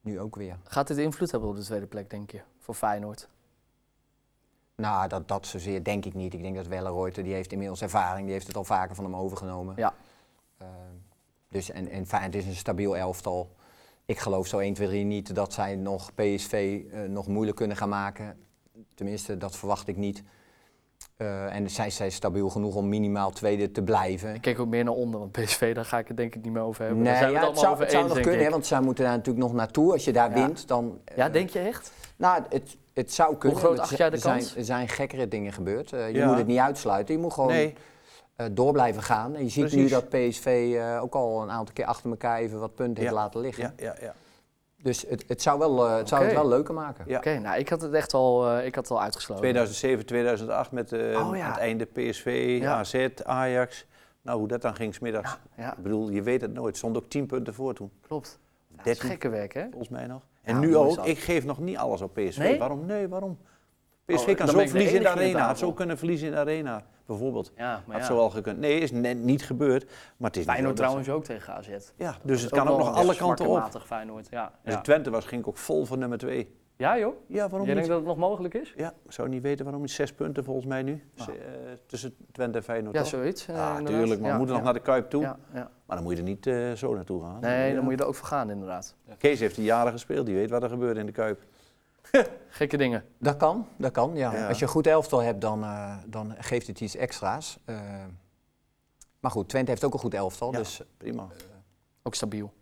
[0.00, 0.58] nu ook weer.
[0.64, 2.40] Gaat dit invloed hebben op de tweede plek, denk je?
[2.58, 3.28] Voor Feyenoord?
[4.74, 6.34] Nou, dat, dat zozeer denk ik niet.
[6.34, 8.24] Ik denk dat Welleroyte, die heeft inmiddels ervaring.
[8.24, 9.74] Die heeft het al vaker van hem overgenomen.
[9.76, 9.94] Ja.
[10.56, 10.66] Eh,
[11.48, 13.50] dus en, en het is een stabiel elftal.
[14.04, 17.76] Ik geloof zo 1, 2, 3 niet dat zij nog PSV eh, nog moeilijk kunnen
[17.76, 18.38] gaan maken.
[18.94, 20.22] Tenminste, dat verwacht ik niet.
[21.20, 24.34] Eh, en zij zijn stabiel genoeg om minimaal tweede te blijven.
[24.34, 26.52] Ik kijk ook meer naar onder, want PSV, daar ga ik het denk ik niet
[26.52, 27.02] meer over hebben.
[27.02, 29.12] Nee, zijn ja, het zou, over het zou nog kunnen, hè, want zij moeten daar
[29.16, 29.92] natuurlijk nog naartoe.
[29.92, 30.34] Als je daar Ja.
[30.46, 30.98] wint, dan...
[31.16, 31.92] Ja, eh, denk je echt?
[32.16, 33.58] Nou, het, het zou kunnen.
[33.58, 34.56] groot Er acht zi- jij de zijn, kans?
[34.56, 35.92] Er zijn gekkere dingen gebeurd.
[35.92, 36.26] Eh, je Ja.
[36.26, 37.14] moet het niet uitsluiten.
[37.14, 37.74] Je moet gewoon Nee,
[38.36, 39.34] eh, door blijven gaan.
[39.36, 42.58] En je ziet nu dat PSV eh, ook al een aantal keer achter elkaar even
[42.60, 43.20] wat punten heeft Ja.
[43.20, 43.74] laten liggen.
[43.76, 44.14] ja, ja, ja.
[44.82, 47.04] Dus het, het zou, wel, eh, het, zou het wel leuker maken.
[47.08, 47.16] Ja.
[47.18, 49.42] Oké, nou, ik had het echt al, eh, ik had het al uitgesloten.
[49.42, 51.44] 2007, 2008 met eh, Oh, ja.
[51.44, 52.72] aan het einde PSV, Ja.
[52.78, 53.86] AZ, Ajax.
[54.22, 55.38] Nou, hoe dat dan ging smiddags.
[55.56, 56.66] Ja, Ik bedoel, je weet het nooit.
[56.66, 57.90] Het stond ook 10 punten voor toen.
[58.06, 58.38] klopt.
[58.68, 59.08] Ja, dat is 13.
[59.08, 59.66] gekke werk, hè?
[59.70, 60.22] Volgens mij nog.
[60.42, 62.38] En Ja, nu ook, ik geef nog niet alles op PSV.
[62.38, 62.58] Nee?
[62.58, 62.86] Waarom?
[62.86, 63.30] Nee, waarom?
[63.30, 65.46] Oh, PSV dan kan zo verliezen in de enige in de arena.
[65.46, 67.52] Had zo kunnen verliezen in de arena, bijvoorbeeld.
[67.56, 68.14] Ja, maar Had ja.
[68.14, 68.58] zo al gekund.
[68.58, 69.84] Nee, is net niet gebeurd.
[70.16, 71.68] Maar het is Feyenoord trouwens ook tegen AZ.
[71.96, 73.58] Ja, dus het kan ook nog alle kanten op.
[73.58, 74.52] matig Feyenoord, ja.
[74.62, 76.54] Het Twente was, ging ik ook vol voor nummer 2.
[76.76, 77.14] ja joh?
[77.26, 78.74] Ja, waarom Jij denkt dat het nog mogelijk is?
[78.76, 79.86] Ja, ik zou niet weten waarom.
[79.86, 81.04] Zes punten volgens mij nu.
[81.16, 81.28] Ah.
[81.28, 81.34] Eh,
[81.86, 82.94] tussen Twente en Feyenoord.
[82.94, 83.10] Ja, toch?
[83.10, 83.46] zoiets.
[83.46, 83.86] inderdaad.
[83.86, 84.20] tuurlijk.
[84.20, 84.62] Maar Ja, we moeten ja.
[84.62, 85.22] nog naar de Kuip toe.
[85.22, 85.70] Ja, ja.
[85.86, 87.40] Maar dan moet je er niet eh, zo naartoe gaan.
[87.40, 88.96] Nee, dan moet je er ook voor gaan inderdaad.
[89.18, 90.26] Kees heeft die jaren gespeeld.
[90.26, 91.42] Die weet wat er gebeurt in de Kuip.
[92.48, 93.04] Gekke dingen.
[93.18, 94.32] Dat kan, dat kan, ja.
[94.32, 94.48] Ja.
[94.48, 97.58] Als je een goed elftal hebt, dan, eh, dan geeft het iets extra's.
[97.64, 97.80] Eh,
[99.20, 100.58] maar goed, Twente heeft ook een goed elftal, Ja.
[100.58, 101.26] dus Prima.
[102.02, 102.52] Ook stabiel.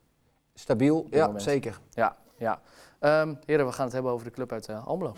[0.55, 1.07] stabiel.
[1.11, 1.42] Ja, moment.
[1.42, 1.80] zeker.
[1.90, 2.61] Ja, ja.
[3.01, 5.14] Ehm, heren, we gaan het hebben over de club uit eh, Almelo.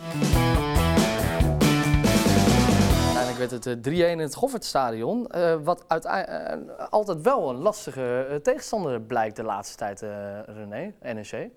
[3.05, 5.27] Uiteindelijk werd het eh, 3-1 in het Goffertstadion.
[5.27, 10.93] eh wat uiteindelijk altijd wel een lastige eh, tegenstander blijkt de laatste tijd, eh René,
[11.03, 11.51] NEC.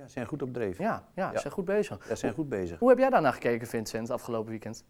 [0.00, 0.78] Ja, ze zijn goed op dreef.
[0.78, 1.98] Ja, ja, ze zijn goed bezig.
[2.02, 2.78] Ja, ze zijn goed bezig.
[2.78, 4.84] Hoe heb jij daarnaar gekeken, Vincent, afgelopen weekend?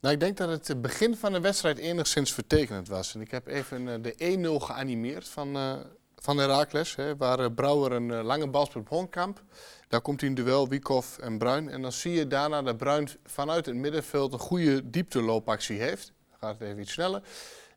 [0.00, 3.14] Nou, ik denk dat het begin van de wedstrijd enigszins vertekenend was.
[3.14, 5.76] En ik heb even eh, de 1-0 geanimeerd van, eh
[6.22, 6.96] van Heracles.
[6.96, 9.42] Hè, waar eh, Brouwer een eh, lange bal speelt op Honkamp.
[9.88, 11.68] Daar komt hij in duel, Wiekoff en Bruin.
[11.68, 16.12] En dan zie je daarna dat Bruin vanuit het middenveld een goede diepteloopactie heeft.
[16.28, 17.22] Dan gaat het even iets sneller.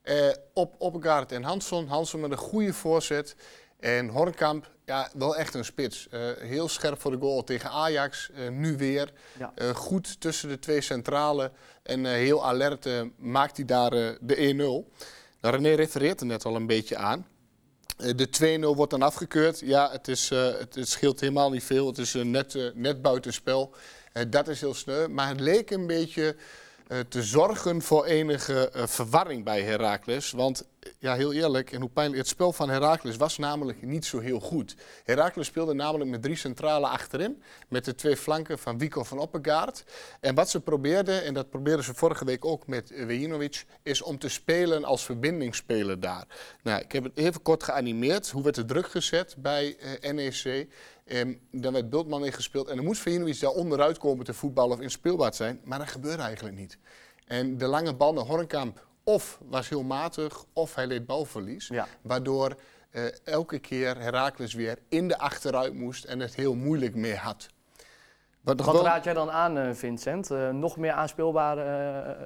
[0.02, 1.88] Eh, op Oppegaard en Hansson.
[1.88, 3.36] Hansson met een goede voorzet.
[3.86, 6.08] En Hornkamp, ja, wel echt een spits.
[6.10, 8.30] Eh, heel scherp voor de goal tegen Ajax.
[8.32, 9.12] Eh, nu weer.
[9.40, 9.52] Ja.
[9.56, 11.52] Eh, goed tussen de twee centralen.
[11.84, 13.90] En heel alert maakt hij daar
[14.22, 14.92] de 1-0.
[15.42, 17.28] Nou, René refereert er net al een beetje aan.
[17.98, 19.60] De 2-0 wordt dan afgekeurd.
[19.60, 21.88] Ja, het, is, het, het scheelt helemaal niet veel.
[21.88, 23.76] Het is net, net buitenspel.
[24.28, 25.08] Dat is heel sneu.
[25.08, 26.36] Maar het leek een beetje
[27.10, 30.32] te zorgen voor enige eh, verwarring bij Heracles.
[30.32, 34.06] Want, eh, ja, heel eerlijk, en hoe pijnlijk, het spel van Heracles was namelijk niet
[34.06, 34.76] zo heel goed.
[35.04, 37.42] Heracles speelde namelijk met drie centralen achterin.
[37.68, 39.84] Met de twee flanken van Wico van Oppegaard.
[40.20, 44.02] En wat ze probeerden, en dat probeerden ze vorige week ook met eh, Wejinovic, is
[44.02, 46.26] om te spelen als verbindingsspeler daar.
[46.64, 48.30] Nou, ik heb het even kort geanimeerd.
[48.30, 50.68] Hoe werd de druk gezet bij eh, NEC?
[51.06, 52.68] Ehm, dan werd Bultman ingespeeld.
[52.68, 55.62] En dan moest Vejinovic daar onderuit komen te voetballen of inspeelbaar zijn.
[55.64, 56.78] Maar dat gebeurde eigenlijk niet.
[57.26, 61.68] En de lange bal naar Hornkamp of was heel matig, of hij leed balverlies.
[61.68, 61.88] Ja.
[62.02, 62.56] Waardoor
[62.92, 67.50] eh, elke keer Heracles weer in de achteruit moest en het heel moeilijk mee had.
[68.46, 70.32] Wat raad jij dan aan, eh, Vincent?
[70.32, 71.62] Eh, nog meer aanspeelbare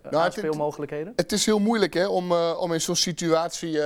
[0.04, 1.14] het- aanspeelmogelijkheden?
[1.16, 3.80] Het is heel moeilijk hè, om, om in zo'n situatie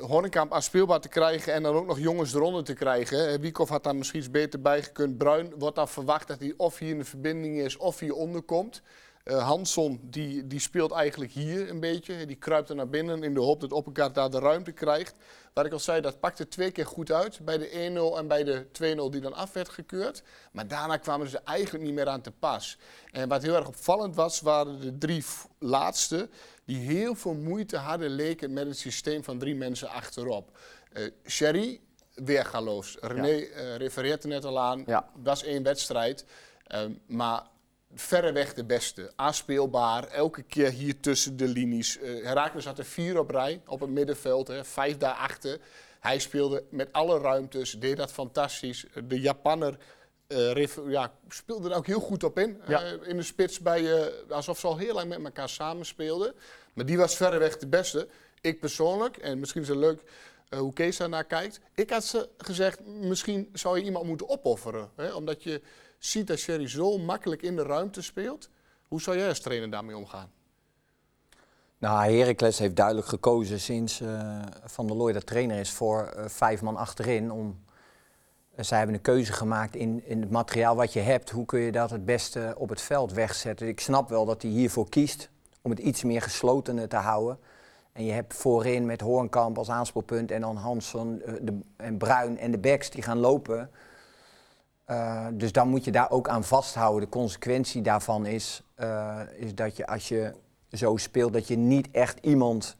[0.00, 3.40] Hornekamp aanspeelbaar te krijgen en dan ook nog jongens eronder te krijgen.
[3.40, 5.18] Wiekhoff had daar misschien iets beter bij gekund.
[5.18, 8.82] Bruin wordt dan verwacht dat hij of hier in de verbinding is of hier onderkomt.
[9.24, 12.26] Eh Hansson die, die speelt eigenlijk hier een beetje.
[12.26, 15.14] Die kruipt er naar binnen in de hoop dat Oppegaard daar de ruimte krijgt.
[15.52, 17.40] Wat ik al zei, dat pakte twee keer goed uit.
[17.44, 17.68] Bij de
[18.14, 18.66] 1-0 en bij de
[19.08, 20.22] 2-0 die dan af werd gekeurd.
[20.52, 22.78] Maar daarna kwamen ze eigenlijk niet meer aan te pas.
[23.12, 25.24] En wat heel erg opvallend was, waren de drie
[25.58, 26.28] laatste.
[26.64, 30.58] Die heel veel moeite hadden leken met het systeem van drie mensen achterop.
[30.92, 31.80] Eh Sherry,
[32.14, 32.96] weergaloos.
[33.00, 34.82] René eh, refereert er net al aan.
[34.86, 35.10] Ja.
[35.22, 36.24] was één wedstrijd.
[36.66, 37.42] Ehm, maar
[37.94, 39.12] verreweg de beste.
[39.16, 41.98] Aanspeelbaar, elke keer hier tussen de linies.
[41.98, 45.58] Eh Herakles had er vier op rij op het middenveld, hè, vijf daarachter.
[46.00, 48.86] Hij speelde met alle ruimtes, deed dat fantastisch.
[49.04, 49.78] De Japanner
[50.26, 52.60] eh, ja, speelde er ook heel goed op in.
[52.66, 52.82] Ja.
[52.82, 56.34] Eh, in de spits, bij, eh, alsof ze al heel lang met elkaar samenspeelden.
[56.74, 58.08] Maar die was verreweg de beste.
[58.40, 60.02] Ik persoonlijk, en misschien is het leuk
[60.56, 61.60] hoe Kees daarnaar kijkt.
[61.74, 64.90] Ik had ze gezegd, misschien zou je iemand moeten opofferen.
[64.96, 65.14] Hè?
[65.14, 65.60] Omdat je
[66.04, 68.48] ziet dat Sherry zo makkelijk in de ruimte speelt.
[68.88, 70.30] Hoe zou jij als trainer daarmee omgaan?
[71.78, 76.24] Nou, Heracles heeft duidelijk gekozen sinds eh, Van der Looy dat trainer is voor eh,
[76.28, 77.30] vijf man achterin.
[77.30, 77.64] Om,
[78.54, 81.30] eh, zij hebben een keuze gemaakt in, in het materiaal wat je hebt.
[81.30, 83.68] Hoe kun je dat het beste op het veld wegzetten?
[83.68, 85.30] Ik snap wel dat hij hiervoor kiest
[85.62, 87.38] om het iets meer gesloten te houden.
[87.94, 92.38] En je hebt voorin met Hoornkamp als aanspoelpunt en dan Hansson eh, de, en Bruin
[92.38, 93.70] en de backs die gaan lopen.
[94.90, 97.00] Uh, dus dan moet je daar ook aan vasthouden.
[97.00, 100.32] De consequentie daarvan is, uh, is dat je als je
[100.72, 102.76] zo speelt, dat je niet echt iemand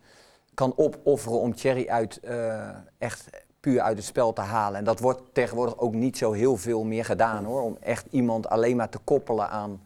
[0.54, 3.30] kan opofferen om Thierry uit, uh, echt
[3.60, 4.78] puur uit het spel te halen.
[4.78, 7.62] En dat wordt tegenwoordig ook niet zo heel veel meer gedaan hoor.
[7.62, 9.82] Om echt iemand alleen maar te koppelen aan,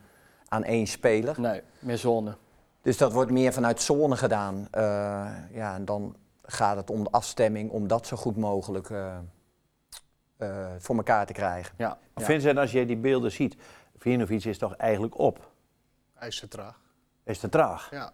[0.48, 1.40] aan één speler.
[1.40, 2.36] Nee, meer zone.
[2.82, 4.68] Dus dat wordt meer vanuit zone gedaan.
[5.52, 8.90] Ja, en dan gaat het om de afstemming, om dat zo goed mogelijk
[10.38, 11.74] uh, uh, voor elkaar te krijgen.
[11.76, 12.24] Ja, ja.
[12.24, 13.56] Vincent, als jij die beelden ziet,
[13.98, 15.50] Vinovic is toch eigenlijk op?
[16.14, 16.80] Hij is te traag.
[17.24, 17.90] is te traag.
[17.90, 18.12] Ja.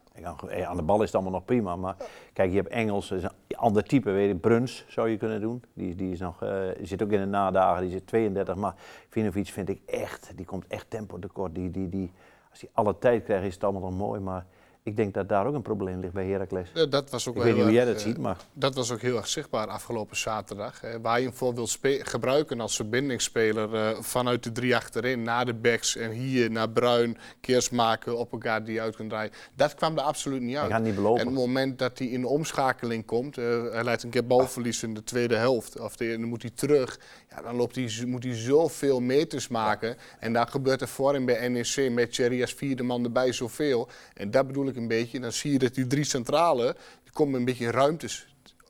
[0.48, 1.96] Eh, aan de bal is het allemaal nog prima, maar
[2.32, 4.40] kijk, je hebt Engels, is een ander type, weet ik.
[4.40, 5.62] Bruns zou je kunnen doen.
[5.72, 8.74] Die, die, is nog, eh, die zit ook in de nadagen, die zit 32, maar
[9.08, 11.54] Vinovic vind ik echt, die komt echt tempo tekort.
[11.54, 12.12] Die, die, die,
[12.50, 14.46] als hij alle tijd krijgt is het allemaal nog mooi, maar
[14.84, 16.68] ik denk dat daar ook een probleem ligt bij Heracles.
[16.74, 18.36] Eh, Dat was ook Ik wel weet niet hoe heel jij dat eh, ziet, maar
[18.52, 20.80] Dat was ook heel erg zichtbaar afgelopen zaterdag.
[20.80, 25.22] hè, waar je hem voor wil spe- gebruiken als verbindingsspeler eh, vanuit de drie achterin
[25.22, 29.10] naar de backs en hier naar Bruin, keers maken op elkaar die je uit kunt
[29.10, 29.32] draaien.
[29.54, 30.70] Dat kwam er absoluut niet uit.
[30.70, 31.20] ga niet En belopen.
[31.20, 34.82] op het moment dat hij in de omschakeling komt, eh, hij leidt een keer balverlies
[34.82, 36.98] in de tweede helft, of de- dan moet hij terug,
[37.36, 39.96] ja, dan loopt hij, z- moet hij zoveel meters maken.
[40.18, 43.88] En daar gebeurt er voorin bij NEC met Thierry als vierde man erbij zoveel.
[44.14, 45.20] En dat bedoel ik een beetje.
[45.20, 48.26] Dan zie je dat die drie centralen, die komen een beetje in ruimtes.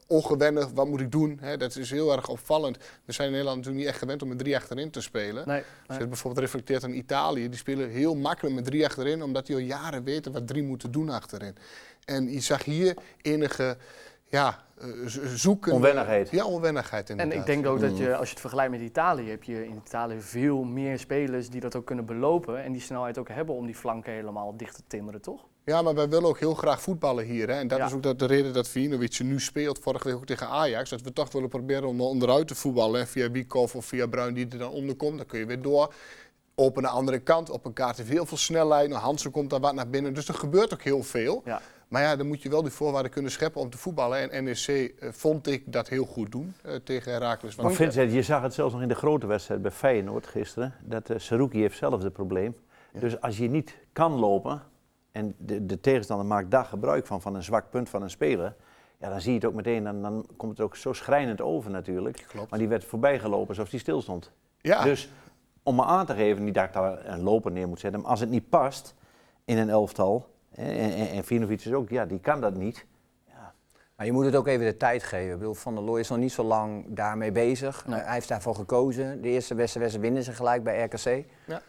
[0.07, 1.41] Ongewennig, wat moet ik doen?
[1.59, 2.77] Dat is heel erg opvallend.
[3.05, 5.49] We zijn in Nederland natuurlijk niet echt gewend om met drie achterin te spelen.
[5.49, 5.99] Nee, Als je nee.
[5.99, 9.61] het bijvoorbeeld reflecteert aan Italië, die spelen heel makkelijk met drie achterin, omdat die al
[9.63, 11.55] jaren weten wat drie moeten doen achterin.
[12.05, 13.77] En je zag hier enige
[14.29, 14.65] ja,
[15.35, 15.73] zoeken.
[15.73, 16.31] Onwennigheid.
[16.31, 17.49] Ja, onwennigheid En inderdaad.
[17.49, 20.21] ik denk ook dat je, als je het vergelijkt met Italië, heb je in Italië
[20.21, 22.63] veel meer spelers die dat ook kunnen belopen.
[22.63, 25.45] En die snelheid ook hebben om die flanken helemaal dicht te timmeren, toch?
[25.65, 27.49] Ja, maar wij willen ook heel graag voetballen hier.
[27.49, 27.55] Hè?
[27.55, 27.87] En dat Ja.
[27.87, 30.91] is ook dat de reden dat Vinovic nu speelt, vorige week ook tegen Ajax.
[30.91, 33.01] Dat we toch willen proberen om er onderuit te voetballen.
[33.01, 35.63] En via Wiekhoff of via Bruin die er dan onder komt, dan kun je weer
[35.63, 35.95] door.
[36.55, 38.89] Open de andere kant, op een kaart heeft heel veel snelheid.
[38.89, 40.15] Nou, Hansen komt daar wat naar binnen.
[40.15, 41.43] Dus er gebeurt ook heel veel.
[41.45, 41.61] Ja.
[41.95, 44.31] Maar ja, dan moet je wel die voorwaarden kunnen scheppen om te voetballen.
[44.31, 47.57] En NEC eh, vond ik dat heel goed doen eh, tegen Heracles.
[47.57, 50.75] Maar Vincent, je zag het zelfs nog in de grote wedstrijd bij Feyenoord gisteren.
[50.83, 52.57] Dat uh, Saruki heeft zelf het probleem.
[52.93, 54.63] Dus als je niet kan lopen
[55.13, 58.55] en de, de tegenstander maakt daar gebruik van, van een zwak punt van een speler.
[58.99, 61.71] Ja, dan zie je het ook meteen, dan, dan komt het ook zo schrijnend over
[61.71, 62.25] natuurlijk.
[62.29, 62.51] Klopt.
[62.51, 64.33] Maar die werd voorbij gelopen alsof hij stil stond.
[64.61, 65.09] Ja, Dus
[65.63, 68.11] om me aan te geven, niet dat ik daar een loper neer moet zetten, maar
[68.11, 68.95] als het niet past
[69.45, 72.85] in een elftal, en, en, en Vinovic is ook, ja, die kan dat niet.
[73.97, 75.33] Maar je moet het ook even de tijd geven.
[75.33, 77.87] Ik bedoel, Van der Looy is nog niet zo lang daarmee bezig.
[77.87, 78.01] Nee.
[78.01, 79.23] Hij heeft daarvoor gekozen.
[79.23, 81.25] De eerste wedstrijd winnen ze gelijk bij RKC.
[81.47, 81.61] Ja.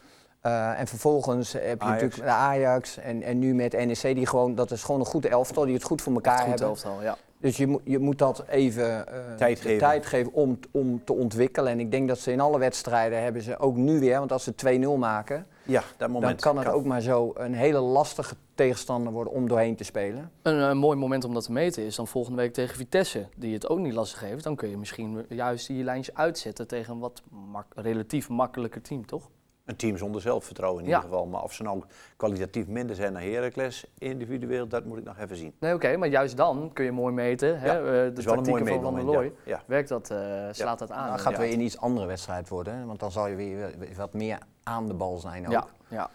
[0.41, 2.01] Eh, en vervolgens heb je Ajax.
[2.01, 5.29] natuurlijk de Ajax en, en nu met NEC, die gewoon, dat is gewoon een goede
[5.29, 6.67] elftal, die het goed voor elkaar Goed hebben.
[6.67, 7.17] elftal, ja.
[7.37, 9.79] Dus je, moet- je moet dat even eh, Tijd de geven.
[9.79, 11.71] tijd geven om, om te ontwikkelen.
[11.71, 14.43] En ik denk dat ze in alle wedstrijden hebben ze ook nu weer, want als
[14.43, 16.41] ze 2-0 maken, Ja, dat moment.
[16.41, 20.31] dan kan het ook maar zo een hele lastige tegenstander worden om doorheen te spelen.
[20.41, 23.53] Een, eh, mooi moment om dat te meten is dan volgende week tegen Vitesse, die
[23.53, 24.43] het ook niet lastig heeft.
[24.43, 29.05] Dan kun je misschien juist die lijntje uitzetten tegen een wat mak- relatief makkelijker team,
[29.05, 29.29] toch?
[29.65, 30.95] Een team zonder zelfvertrouwen in Ja.
[30.95, 31.25] ieder geval.
[31.27, 31.83] Maar of ze nou
[32.17, 35.53] kwalitatief minder zijn dan Heracles, individueel, dat moet ik nog even zien.
[35.59, 37.59] Nee, oké, maar juist dan kun je mooi meten.
[37.59, 37.65] Hè?
[37.73, 39.25] Ja, eh, de is wel een mooi tactieken van Van der Looy.
[39.25, 39.31] ja.
[39.45, 39.63] Ja.
[39.67, 40.17] Werkt dat, eh,
[40.51, 41.07] slaat dat aan?
[41.07, 41.37] Dan gaat inderdaad.
[41.39, 44.87] weer een iets andere wedstrijd worden, hè, want dan zal je weer wat meer aan
[44.87, 45.51] de bal zijn ook.
[45.51, 46.09] Ja, ja,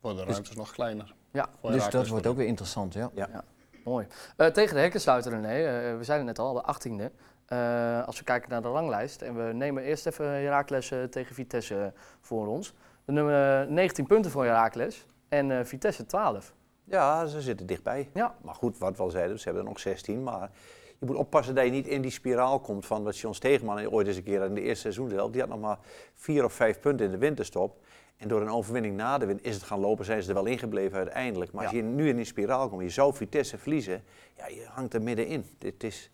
[0.00, 1.14] worden de ruimtes nog kleiner.
[1.30, 1.48] Ja.
[1.62, 3.10] Dus dat wordt ook weer interessant, ja.
[3.14, 3.44] Ja.
[3.84, 4.06] Mooi.
[4.36, 7.12] Eh, tegen de hekkensluiter René, eh, we zeiden het net al, de 18e.
[7.50, 11.34] Eh, als we kijken naar de ranglijst en we nemen eerst even Heracles eh, tegen
[11.34, 12.74] Vitesse voor ons.
[13.04, 16.54] De nummer 19 punten voor Heracles en Vitesse 12.
[16.84, 18.08] Ja, ze zitten dichtbij.
[18.14, 18.34] Ja.
[18.42, 20.22] Maar goed, wat we al zeiden, ze hebben er nog 16.
[20.22, 20.50] Maar
[20.98, 24.06] je moet oppassen dat je niet in die spiraal komt van wat John Stegeman ooit
[24.06, 25.32] eens een keer in de eerste seizoenshelft.
[25.32, 25.78] Die had nog maar
[26.14, 27.76] vier of vijf punten in de winterstop.
[28.20, 30.44] En door een overwinning na de win is het gaan lopen, zijn ze er wel
[30.44, 31.52] ingebleven uiteindelijk.
[31.52, 34.02] Maar als je nu in die spiraal komt, je zou Vitesse verliezen,
[34.36, 35.44] ja, je hangt er middenin.
[35.58, 36.10] Dit is...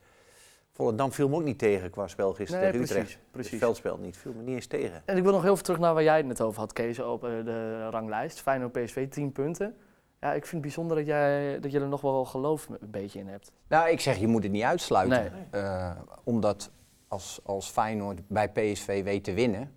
[0.73, 3.31] Volendam viel me ook niet tegen qua spel gisteren Nee, tegen precies, Utrecht.
[3.31, 3.51] precies.
[3.51, 5.03] Het veldspel niet, viel me niet eens tegen.
[5.05, 6.99] En ik wil nog heel even terug naar waar jij het net over had, Kees,
[6.99, 8.41] op eh, de ranglijst.
[8.41, 9.77] Feyenoord PSV 10 punten.
[10.21, 13.19] Ja, ik vind het bijzonder dat, jij, dat je er nog wel geloof een beetje
[13.19, 13.53] in hebt.
[13.69, 15.33] Nou, ik zeg, je moet het niet uitsluiten.
[15.51, 15.63] Nee.
[15.63, 15.91] Eh,
[16.25, 16.71] omdat
[17.09, 19.73] als, als Feyenoord bij PSV weet te winnen...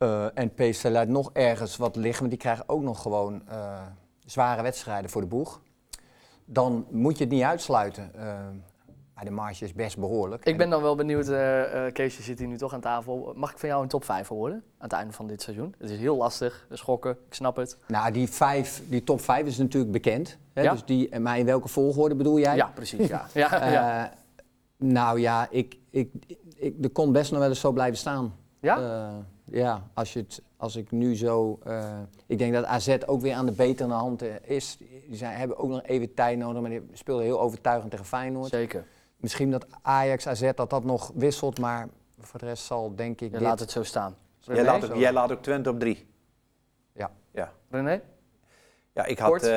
[0.00, 3.82] eh, en PSV laat nog ergens wat liggen, want die krijgen ook nog gewoon eh,
[4.26, 5.60] zware wedstrijden voor de boeg.
[6.44, 8.10] Dan moet je het niet uitsluiten.
[9.14, 10.40] Maar de marge is best behoorlijk.
[10.44, 11.26] Ik En- ben dan wel benieuwd,
[11.92, 13.32] Kees, je zit hier nu toch aan tafel.
[13.36, 15.74] Mag ik van jou een top 5 horen aan het einde van dit seizoen?
[15.78, 17.78] Het is heel lastig, schokken, ik snap het.
[17.86, 20.38] Nou, die, vijf, die top 5 is natuurlijk bekend.
[20.52, 20.62] Hè?
[20.62, 20.72] Ja.
[20.72, 22.56] Dus die, maar in welke volgorde bedoel jij?
[22.56, 23.26] Ja, precies, ja.
[23.34, 24.12] ja, ja.
[24.76, 26.10] Nou ja, ik, ik,
[26.56, 28.34] ik, er kon best nog wel eens zo blijven staan.
[28.60, 29.10] ja?
[29.50, 31.58] Ja, als, je het, als ik nu zo.
[31.64, 34.76] eh, ik denk dat AZ ook weer aan de betere hand eh, is.
[35.06, 38.48] Die zijn, hebben ook nog even tijd nodig, maar die speelden heel overtuigend tegen Feyenoord.
[38.48, 38.84] Zeker.
[39.16, 41.88] Misschien dat Ajax, AZ, dat dat nog wisselt, maar
[42.18, 43.30] voor de rest zal denk ik.
[43.30, 44.16] Je dit- laat het zo staan.
[44.38, 46.06] Jij laat, ook, jij laat ook Twente op drie.
[46.92, 47.10] Ja.
[47.30, 47.52] Ja.
[47.70, 48.00] René?
[48.92, 49.42] Ja, ik had, Kort?
[49.42, 49.50] eh,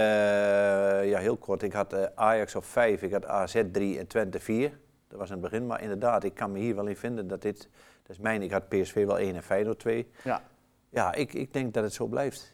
[1.10, 1.62] ja, heel kort.
[1.64, 4.80] Ik had eh, Ajax op 5, ik had AZ 3 en Twente 4.
[5.08, 7.41] Dat was in het begin, maar inderdaad, ik kan me hier wel in vinden dat
[7.41, 7.70] dit,
[8.04, 10.08] dat is mijn, ik had PSV wel 1 en Feyenoord 2.
[10.24, 10.41] Ja.
[10.89, 12.54] Ja, ik, ik denk dat het zo blijft.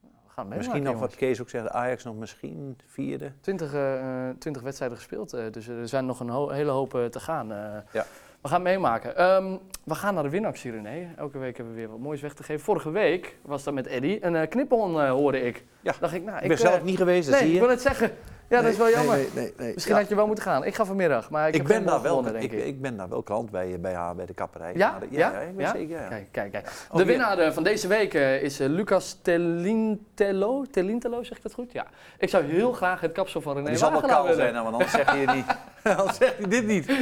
[0.00, 3.32] We gaan meemaken, Misschien nog wat Kees ook zegt, Ajax nog misschien vierde.
[3.40, 7.04] 20, eh, 20 wedstrijden gespeeld, eh, dus er zijn nog een ho- hele hoop eh,
[7.04, 7.52] te gaan.
[7.52, 7.58] eh.
[7.92, 8.06] Ja.
[8.40, 9.16] We gaan meemaken.
[9.16, 11.14] Ehm, we gaan naar de winactie, René.
[11.16, 12.64] Elke week hebben we weer wat moois weg te geven.
[12.64, 14.18] Vorige week was dat met Eddy.
[14.20, 15.64] Een eh knippel eh, hoorde ik.
[15.82, 15.92] Ja.
[16.00, 17.60] Dacht ik, nou, Ik ik ben eh, zelf niet geweest, Nee, zie ik je.
[17.60, 18.10] wil het zeggen.
[18.48, 19.16] Ja, dat is wel jammer.
[19.16, 19.72] Nee, nee, nee.
[19.74, 20.00] Misschien Ja.
[20.00, 20.64] had je wel moeten gaan.
[20.64, 22.68] Ik ga vanmiddag, maar ik, Ik, ben daar wel, gewonnen, ik, denk ik.
[22.68, 24.72] ik ben daar wel klant bij, bij haar, bij de kapperij.
[24.74, 24.98] Ja?
[25.10, 25.32] Ja?
[25.32, 25.70] ja, ik Ja?
[25.72, 26.08] zeker, ja.
[26.08, 26.68] Kijk, kijk, kijk.
[26.90, 30.64] Oh, De winnaar eh, van deze week eh, is eh, Lucas Telintello.
[30.70, 31.72] Telintello, zeg ik dat goed?
[31.72, 31.86] Ja.
[32.18, 34.90] Ik zou heel graag het kapsel van René Die zal wel kaal zijn, want anders
[34.90, 35.46] zeg je niet.
[35.98, 36.92] anders zeg je dit niet.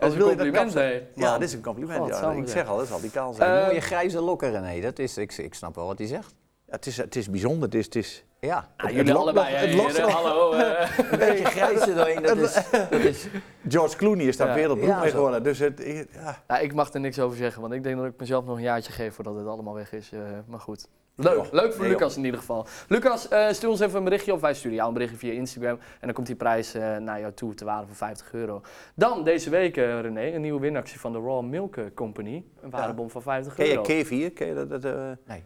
[0.00, 2.08] Als wil je dat kapsel- Ja, dit is een compliment.
[2.08, 2.68] Ik zeg.
[2.68, 3.58] al, dat zal die kaal zijn.
[3.60, 4.80] Eh, Mooie grijze lokken, René.
[4.80, 6.34] Dat is, ik, ik snap wel wat hij zegt.
[6.66, 7.62] Het, is, het is bijzonder.
[7.68, 8.68] Het is, het is, Ja.
[8.76, 10.02] Ah, jullie allebei, nog- het lokt heren.
[10.10, 10.22] nog.
[10.22, 10.52] Hallo.
[10.52, 10.98] eh.
[11.10, 12.54] Een beetje grijs doorheen, dat is...
[12.70, 13.26] Dat is
[13.68, 14.54] George Clooney is daar Ja.
[14.54, 15.16] wereldberoemd Ja, mee zo.
[15.16, 15.42] geworden.
[15.42, 16.42] Dus het, ja.
[16.48, 18.62] Ja, ik mag er niks over zeggen, want ik denk dat ik mezelf nog een
[18.62, 20.12] jaartje geef voordat het allemaal weg is.
[20.12, 20.88] eh, maar goed.
[21.18, 21.98] Leuk, leuk voor Nee, joh.
[22.00, 22.66] Lucas in ieder geval.
[22.88, 25.78] Lucas, eh, stuur ons even een berichtje of wij sturen jou een berichtje via Instagram.
[25.78, 28.60] En dan komt die prijs eh, naar jou toe te waarde van 50 euro.
[28.94, 32.44] Dan deze week, eh, René, een nieuwe winactie van de Raw Milk Company.
[32.60, 33.82] Een waardebon van 50 Ken je euro.
[33.82, 34.32] K4?
[34.34, 34.68] Ken je dat?
[34.70, 34.92] dat eh,
[35.26, 35.44] Nee.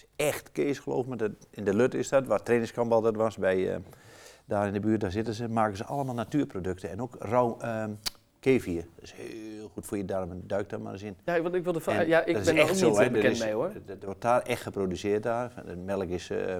[0.00, 1.16] Dat is echt Kees, geloof me.
[1.16, 3.36] Dat, in de Lut is dat, waar trainingskamp altijd was.
[3.36, 3.80] Bij, eh,
[4.44, 5.48] daar in de buurt, daar zitten ze.
[5.48, 6.90] Maken ze allemaal natuurproducten.
[6.90, 7.56] En ook rauw
[8.40, 8.84] K4.
[8.94, 10.46] Dat is heel goed voor je darmen.
[10.46, 11.16] Duik daar maar eens in.
[11.24, 13.24] Ja, ik, ik wilde ja, ik dat ben er ook echt niet zo, bekend Dat
[13.24, 13.72] is- mee hoor.
[13.86, 15.62] Dat wordt daar echt geproduceerd daar.
[15.66, 16.56] De melk is, eh,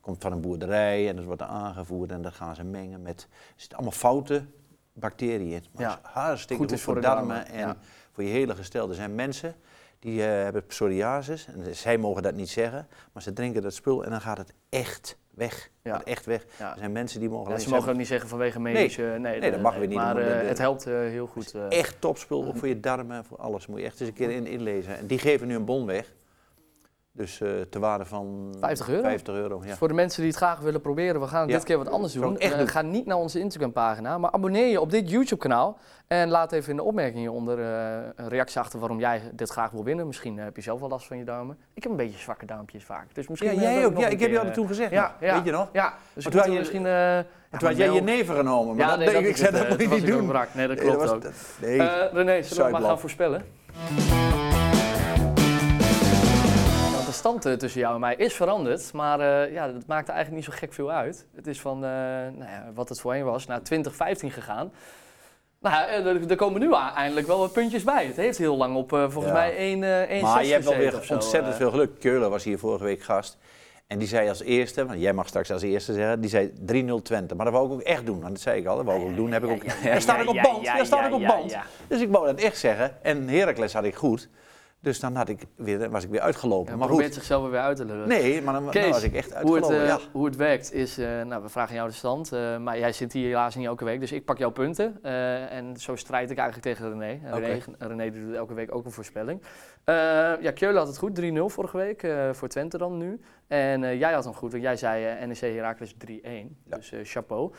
[0.00, 3.22] komt van een boerderij en dat wordt aangevoerd en dat gaan ze mengen met...
[3.30, 4.44] Er zitten allemaal foute
[4.92, 5.64] bacteriën in.
[5.72, 5.98] Maar Ja.
[6.02, 7.76] hartstikke Goed voor voor de darmen darmen, en ja.
[8.12, 8.88] voor je hele gestel.
[8.88, 9.54] Er zijn mensen
[10.04, 14.04] die eh, hebben psoriasis en zij mogen dat niet zeggen, maar ze drinken dat spul
[14.04, 15.70] en dan gaat het echt weg.
[15.82, 15.92] Ja.
[15.92, 16.44] Gaat echt weg.
[16.58, 16.72] Ja.
[16.72, 19.02] Er zijn mensen die mogen Ja, ze mogen ook zeggen, niet zeggen vanwege medische...
[19.02, 21.54] Nee, Nee, dat mag weer niet, Maar eh, het helpt eh, heel goed.
[21.68, 23.66] echt topspul, ook voor je darmen, voor alles.
[23.66, 24.96] Moet je echt eens een keer in, inlezen.
[24.96, 26.12] En die geven nu een bon weg.
[27.16, 29.02] Dus eh te waarde van 50 euro?
[29.02, 29.66] 50 euro, ja.
[29.68, 31.54] Dus Voor de mensen die het graag willen proberen, we gaan Ja.
[31.54, 32.34] dit keer wat anders Zou doen.
[32.34, 32.68] ik echt Eh, doen.
[32.68, 35.78] ga niet naar onze Instagram-pagina, maar abonneer je op dit YouTube-kanaal.
[36.06, 39.70] En laat even in de opmerkingen hieronder eh, een reactie achter waarom jij dit graag
[39.70, 40.06] wil winnen.
[40.06, 41.58] Misschien heb je zelf wel last van je duimen.
[41.74, 43.14] Ik heb een beetje zwakke duimpjes vaak.
[43.14, 43.98] Dus misschien Ja, jij ik ook.
[43.98, 44.90] Ja, ik heb jou dat toen gezegd.
[44.90, 45.14] Ja.
[45.20, 45.68] Weet je nog?
[45.72, 46.82] Ja, dus toen had je- misschien...
[47.58, 48.76] Toen had jij je neven genomen.
[48.76, 49.36] Maar Ja, dat nee, dat ik.
[49.36, 50.32] zei, het, dat moet je niet ik doen.
[50.52, 51.22] Nee, dat klopt ook.
[51.60, 51.78] nee.
[52.12, 53.42] René, zullen we maar gaan voorspellen?
[57.24, 60.12] Want de stand eh, tussen jou en mij is veranderd, maar eh, ja, dat maakte
[60.12, 61.26] eigenlijk niet zo gek veel uit.
[61.34, 61.90] Het is van, eh,
[62.36, 64.72] nou ja, wat het voorheen was, naar 2015 gegaan.
[65.60, 68.06] Nou, ja, er, er komen nu eindelijk wel wat puntjes bij.
[68.06, 69.32] Het heeft heel lang op, volgens Ja.
[69.32, 72.00] mij, 1 eh 1 Maar je hebt wel weer ontzettend veel geluk.
[72.00, 73.38] Keulen was hier vorige week gast.
[73.86, 77.02] En die zei als eerste, want jij mag straks als eerste zeggen, die zei 3-0
[77.02, 77.34] Twente.
[77.34, 78.76] Maar dat wou ik ook echt doen, want dat zei ik al.
[78.76, 79.32] Dat wou ik ook doen.
[79.32, 80.64] Heb ik ook, daar sta ik op band.
[80.64, 81.56] Daar sta ik op band.
[81.88, 83.02] Dus ik wou dat echt zeggen.
[83.02, 84.28] En Heracles had ik goed.
[84.84, 86.72] Dus dan had ik weer, was ik weer uitgelopen.
[86.72, 87.16] Ja, maar probeert goed.
[87.16, 88.08] zichzelf er weer uit te lullen.
[88.08, 89.88] Nee, maar dan, was ik echt hoe het, uitgelopen.
[89.88, 92.92] eh, hoe het werkt is, eh, nou, we vragen jou de stand, eh, maar jij
[92.92, 95.02] zit hier helaas niet elke week, dus ik pak jouw punten.
[95.50, 97.20] en zo strijd ik eigenlijk tegen René.
[97.24, 99.42] En René, René doet elke week ook een voorspelling.
[99.84, 103.20] Ja, Keulen had het goed, 3-0 vorige week, voor Twente dan nu.
[103.46, 106.76] En jij had hem goed, want jij zei NEC Heracles 3-1, Ja.
[106.76, 107.52] dus chapeau.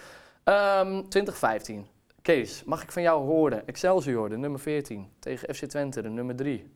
[0.44, 1.86] Ehm 2015.
[2.22, 3.68] Kees, mag ik van jou horen?
[3.68, 6.74] Excelsior, de nummer 14, tegen FC Twente, de nummer 3.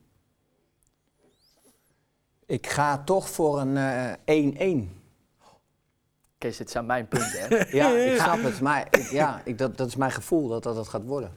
[2.50, 3.78] Ik ga toch voor een
[4.26, 4.90] eh, 1-1.
[6.38, 7.46] Kees, dit zijn mijn punten, hè?
[7.62, 8.62] Oké, ja, ik snap het.
[8.62, 11.32] Maar ik, ja, ik, dat, dat is mijn gevoel dat dat gaat worden.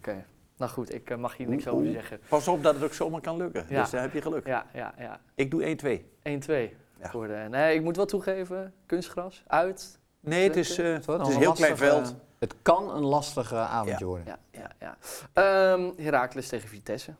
[0.57, 2.21] nou goed, ik eh, mag hier niks over zeggen.
[2.29, 3.67] Pas op dat het ook zomaar kan lukken.
[3.69, 3.81] Ja.
[3.81, 4.47] Dus daar heb je geluk.
[4.47, 5.21] Ja, ja, ja.
[5.35, 5.99] Ik doe 1-2.
[5.99, 6.77] 1-2.
[7.01, 7.11] Ja.
[7.11, 9.99] Voor de, nee, ik moet wel toegeven, kunstgras, uit.
[10.21, 12.15] Nee, het is, eh, Het, is een heel klein veld.
[12.39, 14.07] Het kan een lastige avondje Ja.
[14.07, 14.27] worden.
[14.27, 14.97] Ja, ja, ja.
[15.33, 17.15] Ehm Heracles tegen Vitesse.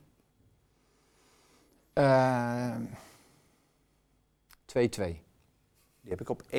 [1.93, 2.75] Eh,
[4.77, 5.21] 2-2.
[6.01, 6.45] Die heb ik op 1-1.
[6.45, 6.49] 1-1.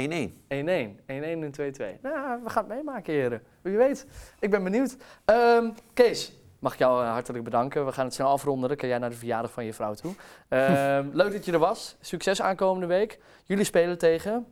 [0.49, 2.01] 1-1 en 2-2.
[2.03, 3.43] Nou, we gaan het meemaken, heren.
[3.63, 4.07] Wie weet.
[4.41, 4.97] Ik ben benieuwd.
[5.25, 7.87] Ehm, Kees, mag ik jou eh, hartelijk bedanken.
[7.87, 8.69] We gaan het snel afronden.
[8.69, 10.13] Dan kan jij naar de verjaardag van je vrouw toe.
[10.49, 11.97] Ehm, leuk dat je er was.
[12.01, 13.19] Succes aankomende week.
[13.45, 14.47] Jullie spelen tegen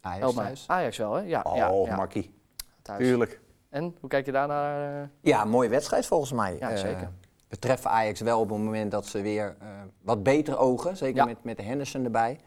[0.00, 0.42] Ajax Elma.
[0.42, 0.64] thuis.
[0.66, 1.20] Ajax wel, hè?
[1.22, 2.34] Ja, Oh, ja, ja, makkie.
[2.82, 2.98] thuis.
[2.98, 3.40] Tuurlijk.
[3.68, 5.02] En, hoe kijk je daarnaar?
[5.02, 5.08] eh?
[5.20, 6.56] Ja, mooie wedstrijd volgens mij.
[6.58, 7.10] Ja, Eh, zeker.
[7.48, 9.68] we treffen Ajax wel op het moment dat ze weer eh,
[10.02, 10.96] wat beter ogen.
[10.96, 11.24] Zeker Ja.
[11.24, 12.38] met, met de Henderson erbij.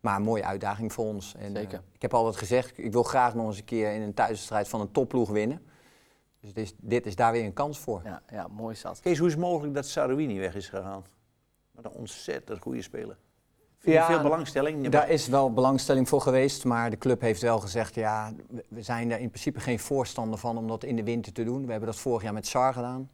[0.00, 1.34] Maar een mooie uitdaging voor ons.
[1.34, 1.82] En, eh, Zeker.
[1.92, 4.80] ik heb altijd gezegd, ik wil graag nog eens een keer in een thuiswedstrijd van
[4.80, 5.62] een topploeg winnen.
[6.40, 8.00] Dus dit is, dit is daar weer een kans voor.
[8.04, 9.00] Ja, ja, mooi zat.
[9.00, 11.04] Kees, hoe is het mogelijk dat Sarouini weg is gegaan?
[11.70, 13.16] Wat een ontzettend goede speler.
[13.78, 14.88] Vind je Ja, veel belangstelling?
[14.88, 18.32] Daar is wel belangstelling voor geweest, maar de club heeft wel gezegd, ja,
[18.68, 21.64] we- zijn daar in principe geen voorstander van om dat in de winter te doen.
[21.64, 23.10] We hebben dat vorig jaar met SAR gedaan.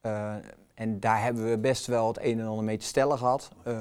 [0.00, 0.34] Eh,
[0.74, 3.48] en daar hebben we best wel het een en ander mee te stellen gehad.
[3.64, 3.80] Eh,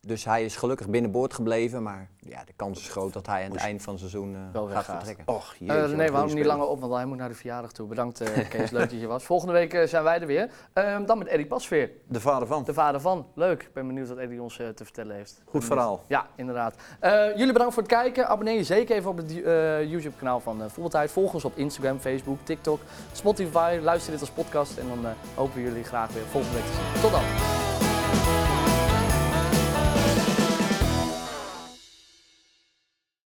[0.00, 1.82] dus hij is gelukkig binnenboord gebleven.
[1.82, 4.40] Maar ja, de kans is groot dat hij aan het eind van het seizoen eh,
[4.52, 4.84] gaat weggaat.
[4.96, 5.34] vertrekken.
[5.34, 7.72] Och, jeetje, Eh, nee, we houden niet langer op, want hij moet naar de verjaardag
[7.72, 7.86] toe.
[7.88, 9.24] Bedankt eh, Kees, leuk dat je hier was.
[9.24, 10.50] Volgende week zijn wij er weer.
[10.72, 12.64] Ehm, dan met Eddie Pasveer, De vader van.
[12.64, 13.26] de vader van.
[13.34, 15.42] Leuk, ik ben benieuwd wat Eddie ons te vertellen heeft.
[15.44, 16.04] Goed verhaal.
[16.06, 16.74] Ja, inderdaad.
[17.36, 18.28] Jullie bedankt voor het kijken.
[18.28, 21.10] Abonneer je zeker even op het eh, YouTube-kanaal van Voetbaltijd.
[21.10, 22.80] Volg ons op Instagram, Facebook, TikTok,
[23.12, 23.78] Spotify.
[23.82, 27.02] Luister dit als podcast en dan hopen we jullie graag weer volgende week te zien.
[27.02, 27.67] Tot dan.